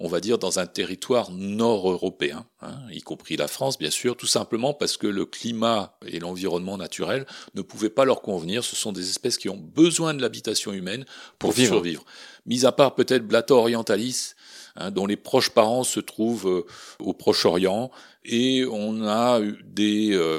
on 0.00 0.06
va 0.06 0.20
dire, 0.20 0.38
dans 0.38 0.60
un 0.60 0.66
territoire 0.66 1.32
nord-européen, 1.32 2.46
hein, 2.62 2.78
y 2.92 3.00
compris 3.00 3.36
la 3.36 3.48
France, 3.48 3.78
bien 3.78 3.90
sûr, 3.90 4.16
tout 4.16 4.28
simplement 4.28 4.72
parce 4.72 4.96
que 4.96 5.08
le 5.08 5.26
climat 5.26 5.98
et 6.06 6.20
l'environnement 6.20 6.78
naturel 6.78 7.26
ne 7.54 7.62
pouvaient 7.62 7.90
pas 7.90 8.04
leur 8.04 8.22
convenir. 8.22 8.62
Ce 8.62 8.76
sont 8.76 8.92
des 8.92 9.08
espèces 9.08 9.38
qui 9.38 9.48
ont 9.48 9.56
besoin 9.56 10.14
de 10.14 10.22
l'habitation 10.22 10.72
humaine 10.72 11.04
pour, 11.40 11.52
survivre. 11.52 12.04
Mis 12.46 12.64
à 12.64 12.70
part 12.70 12.94
peut-être 12.94 13.26
Blatta 13.26 13.54
orientalis, 13.54 14.34
hein, 14.76 14.92
dont 14.92 15.06
les 15.06 15.16
proches 15.16 15.50
parents 15.50 15.84
se 15.84 15.98
trouvent 15.98 16.48
euh, 16.48 16.66
au 17.00 17.12
Proche-Orient, 17.12 17.90
et 18.24 18.64
on 18.70 19.04
a 19.04 19.40
des, 19.64 20.12
euh, 20.12 20.38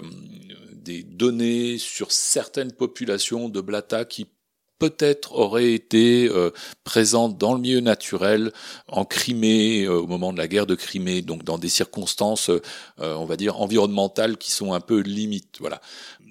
des 0.71 1.03
données 1.03 1.77
sur 1.77 2.13
certaines 2.13 2.71
populations 2.71 3.49
de 3.49 3.59
Blatta 3.59 4.05
qui 4.05 4.25
peut-être 4.79 5.35
aurait 5.35 5.73
été 5.73 6.27
euh, 6.27 6.51
présente 6.83 7.37
dans 7.37 7.53
le 7.53 7.59
milieu 7.59 7.81
naturel 7.81 8.51
en 8.87 9.05
Crimée 9.05 9.83
euh, 9.83 9.99
au 9.99 10.07
moment 10.07 10.33
de 10.33 10.37
la 10.37 10.47
guerre 10.47 10.65
de 10.65 10.75
Crimée, 10.75 11.21
donc 11.21 11.43
dans 11.43 11.57
des 11.57 11.69
circonstances, 11.69 12.49
euh, 12.49 12.61
on 12.97 13.25
va 13.25 13.35
dire 13.35 13.59
environnementales 13.61 14.37
qui 14.37 14.51
sont 14.51 14.73
un 14.73 14.79
peu 14.79 15.01
limites. 15.01 15.57
Voilà. 15.59 15.81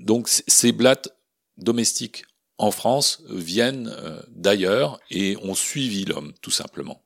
Donc 0.00 0.28
ces 0.28 0.72
blattes 0.72 1.14
domestiques 1.58 2.24
en 2.56 2.70
France 2.70 3.22
viennent 3.28 3.94
d'ailleurs 4.30 4.98
et 5.10 5.36
ont 5.42 5.54
suivi 5.54 6.04
l'homme, 6.04 6.32
tout 6.42 6.50
simplement. 6.50 7.02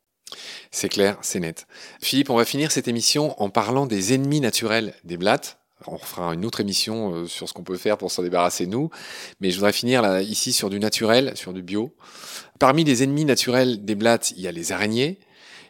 C'est 0.70 0.88
clair, 0.88 1.18
c'est 1.20 1.40
net. 1.40 1.66
Philippe, 2.00 2.30
on 2.30 2.36
va 2.36 2.46
finir 2.46 2.72
cette 2.72 2.88
émission 2.88 3.40
en 3.42 3.50
parlant 3.50 3.84
des 3.84 4.14
ennemis 4.14 4.40
naturels 4.40 4.94
des 5.04 5.18
blattes. 5.18 5.58
On 5.86 5.98
fera 5.98 6.34
une 6.34 6.44
autre 6.44 6.60
émission 6.60 7.14
euh, 7.14 7.26
sur 7.26 7.48
ce 7.48 7.52
qu'on 7.52 7.64
peut 7.64 7.76
faire 7.76 7.98
pour 7.98 8.10
s'en 8.10 8.22
débarrasser 8.22 8.66
nous. 8.66 8.90
Mais 9.40 9.50
je 9.50 9.56
voudrais 9.56 9.72
finir 9.72 10.02
là, 10.02 10.22
ici 10.22 10.52
sur 10.52 10.70
du 10.70 10.78
naturel, 10.78 11.32
sur 11.36 11.52
du 11.52 11.62
bio. 11.62 11.94
Parmi 12.58 12.84
les 12.84 13.02
ennemis 13.02 13.24
naturels 13.24 13.84
des 13.84 13.94
blattes, 13.94 14.32
il 14.36 14.42
y 14.42 14.48
a 14.48 14.52
les 14.52 14.72
araignées. 14.72 15.18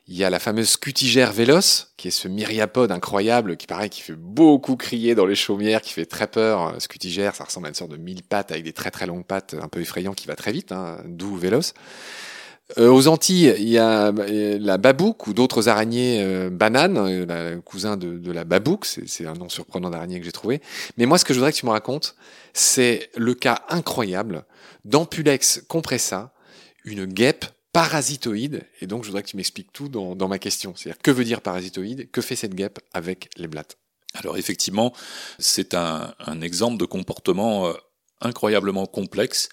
Il 0.09 0.17
y 0.17 0.25
a 0.25 0.31
la 0.31 0.41
fameuse 0.41 0.77
cutigère 0.77 1.33
véloce, 1.33 1.95
qui 1.97 2.09
est 2.09 2.11
ce 2.11 2.27
myriapode 2.27 2.91
incroyable 2.91 3.57
qui 3.57 3.69
paraît 3.69 3.89
qui 3.89 4.01
fait 4.01 4.17
beaucoup 4.17 4.77
crier 4.77 5.15
dans 5.15 5.27
les 5.27 5.37
chaumières, 5.37 5.81
qui 5.81 5.93
fait 5.93 6.07
très 6.07 6.27
peur. 6.27 6.75
Scutigère, 6.81 7.37
ça 7.37 7.45
ressemble 7.45 7.67
à 7.67 7.69
une 7.69 7.77
sorte 7.77 7.93
de 7.93 7.97
mille 7.97 8.25
pattes 8.25 8.51
avec 8.51 8.65
des 8.65 8.73
très 8.73 8.91
très 8.91 9.07
longues 9.07 9.25
pattes, 9.25 9.55
un 9.55 9.69
peu 9.69 9.81
effrayant, 9.81 10.13
qui 10.13 10.27
va 10.27 10.35
très 10.35 10.51
vite, 10.51 10.73
hein, 10.73 10.99
d'où 11.07 11.37
véloce. 11.37 11.73
Euh, 12.79 12.91
aux 12.91 13.09
Antilles, 13.09 13.55
il 13.59 13.69
y 13.69 13.79
a 13.79 14.09
euh, 14.09 14.59
la 14.61 14.79
babouque 14.79 15.27
ou 15.27 15.35
d'autres 15.35 15.69
araignées 15.69 16.23
euh, 16.23 16.51
bananes, 16.51 17.27
le 17.27 17.61
cousin 17.61 17.97
de, 17.97 18.33
la 18.33 18.45
babouque, 18.45 18.87
c'est 18.87 19.27
un 19.27 19.35
nom 19.35 19.49
surprenant 19.49 19.91
d'araignée 19.91 20.19
que 20.19 20.25
j'ai 20.25 20.33
trouvé. 20.33 20.61
Mais 20.97 21.07
moi, 21.07 21.19
ce 21.19 21.25
que 21.25 21.35
je 21.35 21.39
voudrais 21.39 21.53
que 21.53 21.59
tu 21.59 21.67
me 21.67 21.71
racontes, 21.71 22.17
c'est 22.53 23.11
le 23.17 23.35
cas 23.35 23.63
incroyable 23.69 24.45
d'Ampulex 24.85 25.65
compressa, 25.69 26.33
une 26.85 27.05
guêpe 27.05 27.45
parasitoïde. 27.73 28.63
Et 28.81 28.87
donc, 28.87 29.03
je 29.03 29.09
voudrais 29.09 29.23
que 29.23 29.29
tu 29.29 29.37
m'expliques 29.37 29.73
tout 29.73 29.89
dans, 29.89 30.29
ma 30.29 30.39
question. 30.39 30.75
C'est-à-dire, 30.77 31.01
que 31.03 31.11
veut 31.11 31.25
dire 31.25 31.41
parasitoïde? 31.41 32.11
Que 32.11 32.21
fait 32.21 32.37
cette 32.37 32.55
guêpe 32.55 32.79
avec 32.93 33.31
les 33.37 33.49
blattes? 33.49 33.77
Alors, 34.15 34.37
effectivement, 34.37 34.93
c'est 35.39 35.75
un, 35.75 36.15
exemple 36.43 36.77
de 36.77 36.85
comportement 36.85 37.69
euh, 37.69 37.73
incroyablement 38.21 38.87
complexe. 38.87 39.49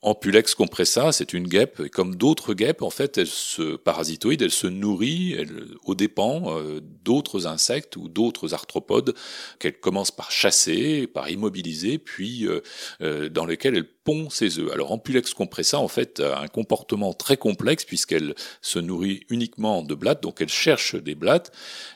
Ampulex 0.00 0.54
compressa, 0.54 1.10
c'est 1.10 1.32
une 1.32 1.48
guêpe, 1.48 1.80
et 1.84 1.90
comme 1.90 2.14
d'autres 2.14 2.54
guêpes, 2.54 2.82
en 2.82 2.90
fait, 2.90 3.18
elle 3.18 3.26
se 3.26 3.74
parasitoïde, 3.74 4.42
elle 4.42 4.52
se 4.52 4.68
nourrit 4.68 5.32
elle, 5.32 5.74
aux 5.84 5.96
dépens 5.96 6.56
euh, 6.56 6.80
d'autres 6.80 7.48
insectes 7.48 7.96
ou 7.96 8.08
d'autres 8.08 8.54
arthropodes 8.54 9.14
qu'elle 9.58 9.80
commence 9.80 10.12
par 10.12 10.30
chasser, 10.30 11.08
par 11.08 11.28
immobiliser, 11.28 11.98
puis 11.98 12.46
euh, 12.46 12.60
euh, 13.02 13.28
dans 13.28 13.44
lesquels 13.44 13.76
elle 13.76 13.88
pond 13.88 14.30
ses 14.30 14.60
œufs. 14.60 14.70
Alors 14.72 14.92
Ampulex 14.92 15.34
compressa, 15.34 15.80
en 15.80 15.88
fait, 15.88 16.20
a 16.20 16.42
un 16.42 16.48
comportement 16.48 17.12
très 17.12 17.36
complexe 17.36 17.84
puisqu'elle 17.84 18.36
se 18.62 18.78
nourrit 18.78 19.26
uniquement 19.30 19.82
de 19.82 19.96
blattes, 19.96 20.22
donc 20.22 20.40
elle 20.40 20.48
cherche 20.48 20.94
des 20.94 21.16
blattes, 21.16 21.50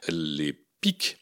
elle 0.08 0.34
les 0.34 0.58
pique 0.80 1.21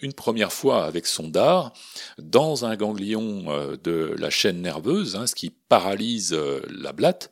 une 0.00 0.12
première 0.12 0.52
fois 0.52 0.84
avec 0.84 1.06
son 1.06 1.28
dard 1.28 1.72
dans 2.18 2.64
un 2.64 2.76
ganglion 2.76 3.44
euh, 3.48 3.76
de 3.82 4.14
la 4.18 4.30
chaîne 4.30 4.62
nerveuse, 4.62 5.16
hein, 5.16 5.26
ce 5.26 5.34
qui 5.34 5.50
paralyse 5.50 6.32
euh, 6.32 6.60
la 6.70 6.92
blatte. 6.92 7.30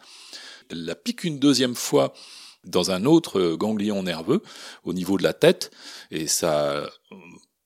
Elle 0.70 0.84
la 0.84 0.94
pique 0.94 1.24
une 1.24 1.38
deuxième 1.38 1.74
fois 1.74 2.12
dans 2.64 2.90
un 2.90 3.04
autre 3.04 3.54
ganglion 3.56 4.02
nerveux 4.02 4.42
au 4.84 4.92
niveau 4.92 5.16
de 5.16 5.22
la 5.22 5.32
tête, 5.32 5.70
et 6.10 6.26
ça 6.26 6.88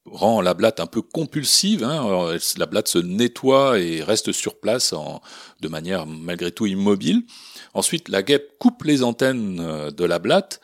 rend 0.07 0.41
la 0.41 0.55
blatte 0.55 0.79
un 0.79 0.87
peu 0.87 1.03
compulsive. 1.03 1.83
Hein. 1.83 2.37
la 2.57 2.67
blatte 2.67 2.89
se 2.89 2.99
nettoie 2.99 3.81
et 3.81 4.03
reste 4.03 4.31
sur 4.33 4.61
place 4.61 4.95
de 5.61 5.69
manière 5.69 6.07
malgré 6.07 6.53
tout 6.53 6.67
immobile. 6.67 7.25
Ensuite, 7.75 8.09
la 8.09 8.23
guêpe 8.23 8.57
coupe 8.59 8.85
les 8.85 9.03
antennes 9.03 9.91
de 9.91 10.05
la 10.05 10.21
blatte, 10.21 10.61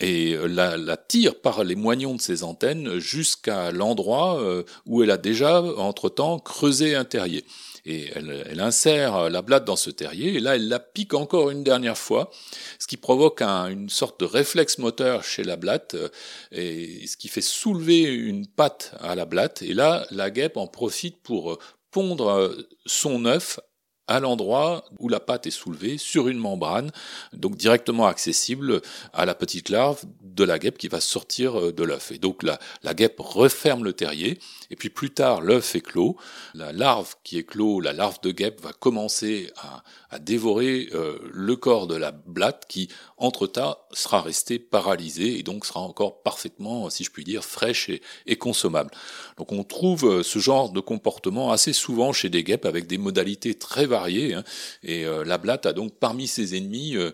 et 0.00 0.34
euh, 0.34 0.46
la, 0.46 0.76
la, 0.76 0.96
tire 0.96 1.40
par 1.40 1.64
les 1.64 1.74
moignons 1.74 2.14
de 2.14 2.20
ses 2.20 2.44
antennes 2.44 2.98
jusqu'à 2.98 3.70
l'endroit 3.70 4.40
euh, 4.40 4.62
où 4.84 5.02
elle 5.02 5.10
a 5.10 5.16
déjà, 5.16 5.62
entre-temps, 5.62 6.38
creusé 6.38 6.94
un 6.94 7.04
terrier. 7.04 7.44
Et 7.88 8.10
elle, 8.16 8.60
insère 8.60 9.30
la 9.30 9.42
blatte 9.42 9.64
dans 9.64 9.76
ce 9.76 9.90
terrier, 9.90 10.34
et 10.34 10.40
là, 10.40 10.56
elle 10.56 10.66
la 10.66 10.80
pique 10.80 11.14
encore 11.14 11.50
une 11.50 11.62
dernière 11.62 11.96
fois, 11.96 12.32
ce 12.80 12.88
qui 12.88 12.96
provoque 12.96 13.42
un, 13.42 13.68
une 13.68 13.88
sorte 13.88 14.18
de 14.18 14.24
réflexe 14.24 14.78
moteur 14.78 15.22
chez 15.22 15.44
la 15.44 15.54
blatte, 15.54 15.94
euh, 15.94 16.08
et 16.50 17.06
ce 17.06 17.16
qui 17.16 17.28
fait 17.28 17.40
soulever 17.40 18.02
une 18.02 18.48
patte 18.48 18.92
à 18.98 19.14
la 19.14 19.24
blatte, 19.24 19.62
et 19.62 19.72
là, 19.72 20.04
la 20.10 20.32
guêpe 20.32 20.56
en 20.56 20.66
profite 20.66 21.22
pour 21.22 21.58
pondre 21.92 22.56
son 22.86 23.24
œuf 23.24 23.60
à 24.08 24.20
l'endroit 24.20 24.84
où 24.98 25.08
la 25.08 25.20
pâte 25.20 25.46
est 25.46 25.50
soulevée 25.50 25.98
sur 25.98 26.28
une 26.28 26.38
membrane, 26.38 26.90
donc 27.32 27.56
directement 27.56 28.06
accessible 28.06 28.80
à 29.12 29.26
la 29.26 29.34
petite 29.34 29.68
larve 29.68 30.02
de 30.22 30.44
la 30.44 30.58
guêpe 30.58 30.78
qui 30.78 30.88
va 30.88 31.00
sortir 31.00 31.58
euh, 31.58 31.72
de 31.72 31.82
l'œuf. 31.82 32.12
Et 32.12 32.18
donc 32.18 32.42
la, 32.42 32.58
guêpe 32.94 33.18
referme 33.18 33.84
le 33.84 33.92
terrier, 33.92 34.38
et 34.70 34.76
puis 34.76 34.90
plus 34.90 35.10
tard 35.10 35.40
l'œuf 35.40 35.74
est 35.74 35.80
clos, 35.80 36.16
la 36.54 36.72
larve 36.72 37.14
qui 37.24 37.38
est 37.38 37.44
clos, 37.44 37.80
la 37.80 37.92
larve 37.92 38.20
de 38.22 38.30
guêpe 38.30 38.60
va 38.60 38.72
commencer 38.72 39.50
à, 39.56 39.82
à 40.10 40.18
dévorer 40.18 40.88
euh, 40.94 41.18
le 41.32 41.56
corps 41.56 41.86
de 41.86 41.96
la 41.96 42.12
blatte 42.12 42.64
qui, 42.68 42.88
entre-temps, 43.18 43.78
sera 43.92 44.20
resté 44.20 44.58
paralysé 44.58 45.38
et 45.38 45.42
donc 45.42 45.64
sera 45.64 45.80
encore 45.80 46.22
parfaitement, 46.22 46.90
si 46.90 47.02
je 47.02 47.10
puis 47.10 47.24
dire, 47.24 47.44
fraîche 47.44 47.90
et, 48.26 48.36
consommable. 48.36 48.90
Donc 49.38 49.52
on 49.52 49.64
trouve 49.64 50.04
euh, 50.04 50.22
ce 50.22 50.38
genre 50.38 50.70
de 50.70 50.80
comportement 50.80 51.50
assez 51.50 51.72
souvent 51.72 52.12
chez 52.12 52.28
des 52.28 52.44
guêpes 52.44 52.66
avec 52.66 52.86
des 52.86 52.98
modalités 52.98 53.54
très 53.54 53.86
variées, 53.86 54.34
hein, 54.34 54.44
et 54.82 55.06
euh, 55.06 55.24
la 55.24 55.38
blatte 55.38 55.64
a 55.64 55.72
donc 55.72 55.94
parmi 55.94 56.26
ses 56.26 56.56
ennemis 56.56 56.96
euh, 56.96 57.12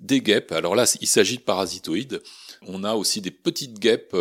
des 0.00 0.20
guêpes. 0.20 0.52
Alors 0.52 0.74
là, 0.74 0.84
il 1.00 1.06
s'agit 1.06 1.38
de 1.38 1.42
parasitoïdes. 1.42 2.20
On 2.66 2.84
a 2.84 2.94
aussi 2.94 3.20
des 3.20 3.30
petites 3.30 3.78
guêpes 3.78 4.16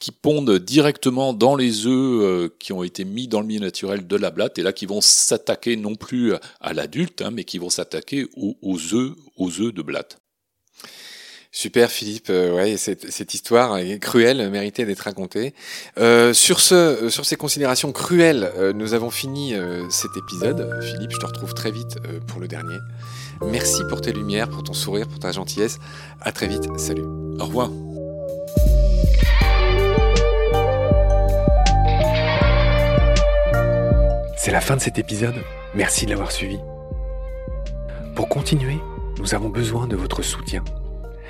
qui 0.00 0.10
pondent 0.10 0.58
directement 0.58 1.32
dans 1.34 1.54
les 1.54 1.86
œufs 1.86 2.50
qui 2.58 2.72
ont 2.72 2.82
été 2.82 3.04
mis 3.04 3.28
dans 3.28 3.40
le 3.40 3.46
milieu 3.46 3.60
naturel 3.60 4.06
de 4.06 4.16
la 4.16 4.30
blatte 4.30 4.58
et 4.58 4.62
là 4.62 4.72
qui 4.72 4.86
vont 4.86 5.02
s'attaquer 5.02 5.76
non 5.76 5.94
plus 5.94 6.32
à 6.60 6.72
l'adulte, 6.72 7.20
hein, 7.20 7.30
mais 7.30 7.44
qui 7.44 7.58
vont 7.58 7.70
s'attaquer 7.70 8.26
aux 8.36 8.94
œufs, 8.94 9.12
aux 9.36 9.60
œufs 9.60 9.72
de 9.72 9.82
blatte. 9.82 10.23
Super 11.56 11.88
Philippe, 11.88 12.30
euh, 12.30 12.52
ouais, 12.52 12.76
cette, 12.76 13.32
histoire 13.32 13.78
est 13.78 14.00
cruelle, 14.00 14.50
méritait 14.50 14.84
d'être 14.84 15.02
racontée. 15.02 15.54
Euh, 15.98 16.34
sur 16.34 16.58
ce, 16.58 17.08
sur 17.10 17.24
ces 17.24 17.36
considérations 17.36 17.92
cruelles, 17.92 18.50
euh, 18.56 18.72
nous 18.72 18.92
avons 18.92 19.08
fini 19.08 19.54
euh, 19.54 19.88
cet 19.88 20.10
épisode. 20.16 20.68
Philippe, 20.82 21.12
je 21.12 21.18
te 21.18 21.26
retrouve 21.26 21.54
très 21.54 21.70
vite 21.70 21.96
euh, 22.06 22.18
pour 22.26 22.40
le 22.40 22.48
dernier. 22.48 22.76
Merci 23.52 23.82
pour 23.88 24.00
tes 24.00 24.12
lumières, 24.12 24.48
pour 24.50 24.64
ton 24.64 24.72
sourire, 24.72 25.06
pour 25.06 25.20
ta 25.20 25.30
gentillesse. 25.30 25.78
À 26.20 26.32
très 26.32 26.48
vite. 26.48 26.64
Salut. 26.76 27.04
Au 27.38 27.44
revoir. 27.44 27.70
C'est 34.36 34.50
la 34.50 34.60
fin 34.60 34.74
de 34.74 34.80
cet 34.80 34.98
épisode. 34.98 35.36
Merci 35.72 36.04
de 36.06 36.10
l'avoir 36.10 36.32
suivi. 36.32 36.58
Pour 38.16 38.28
continuer, 38.28 38.78
nous 39.18 39.36
avons 39.36 39.50
besoin 39.50 39.86
de 39.86 39.94
votre 39.94 40.20
soutien 40.22 40.64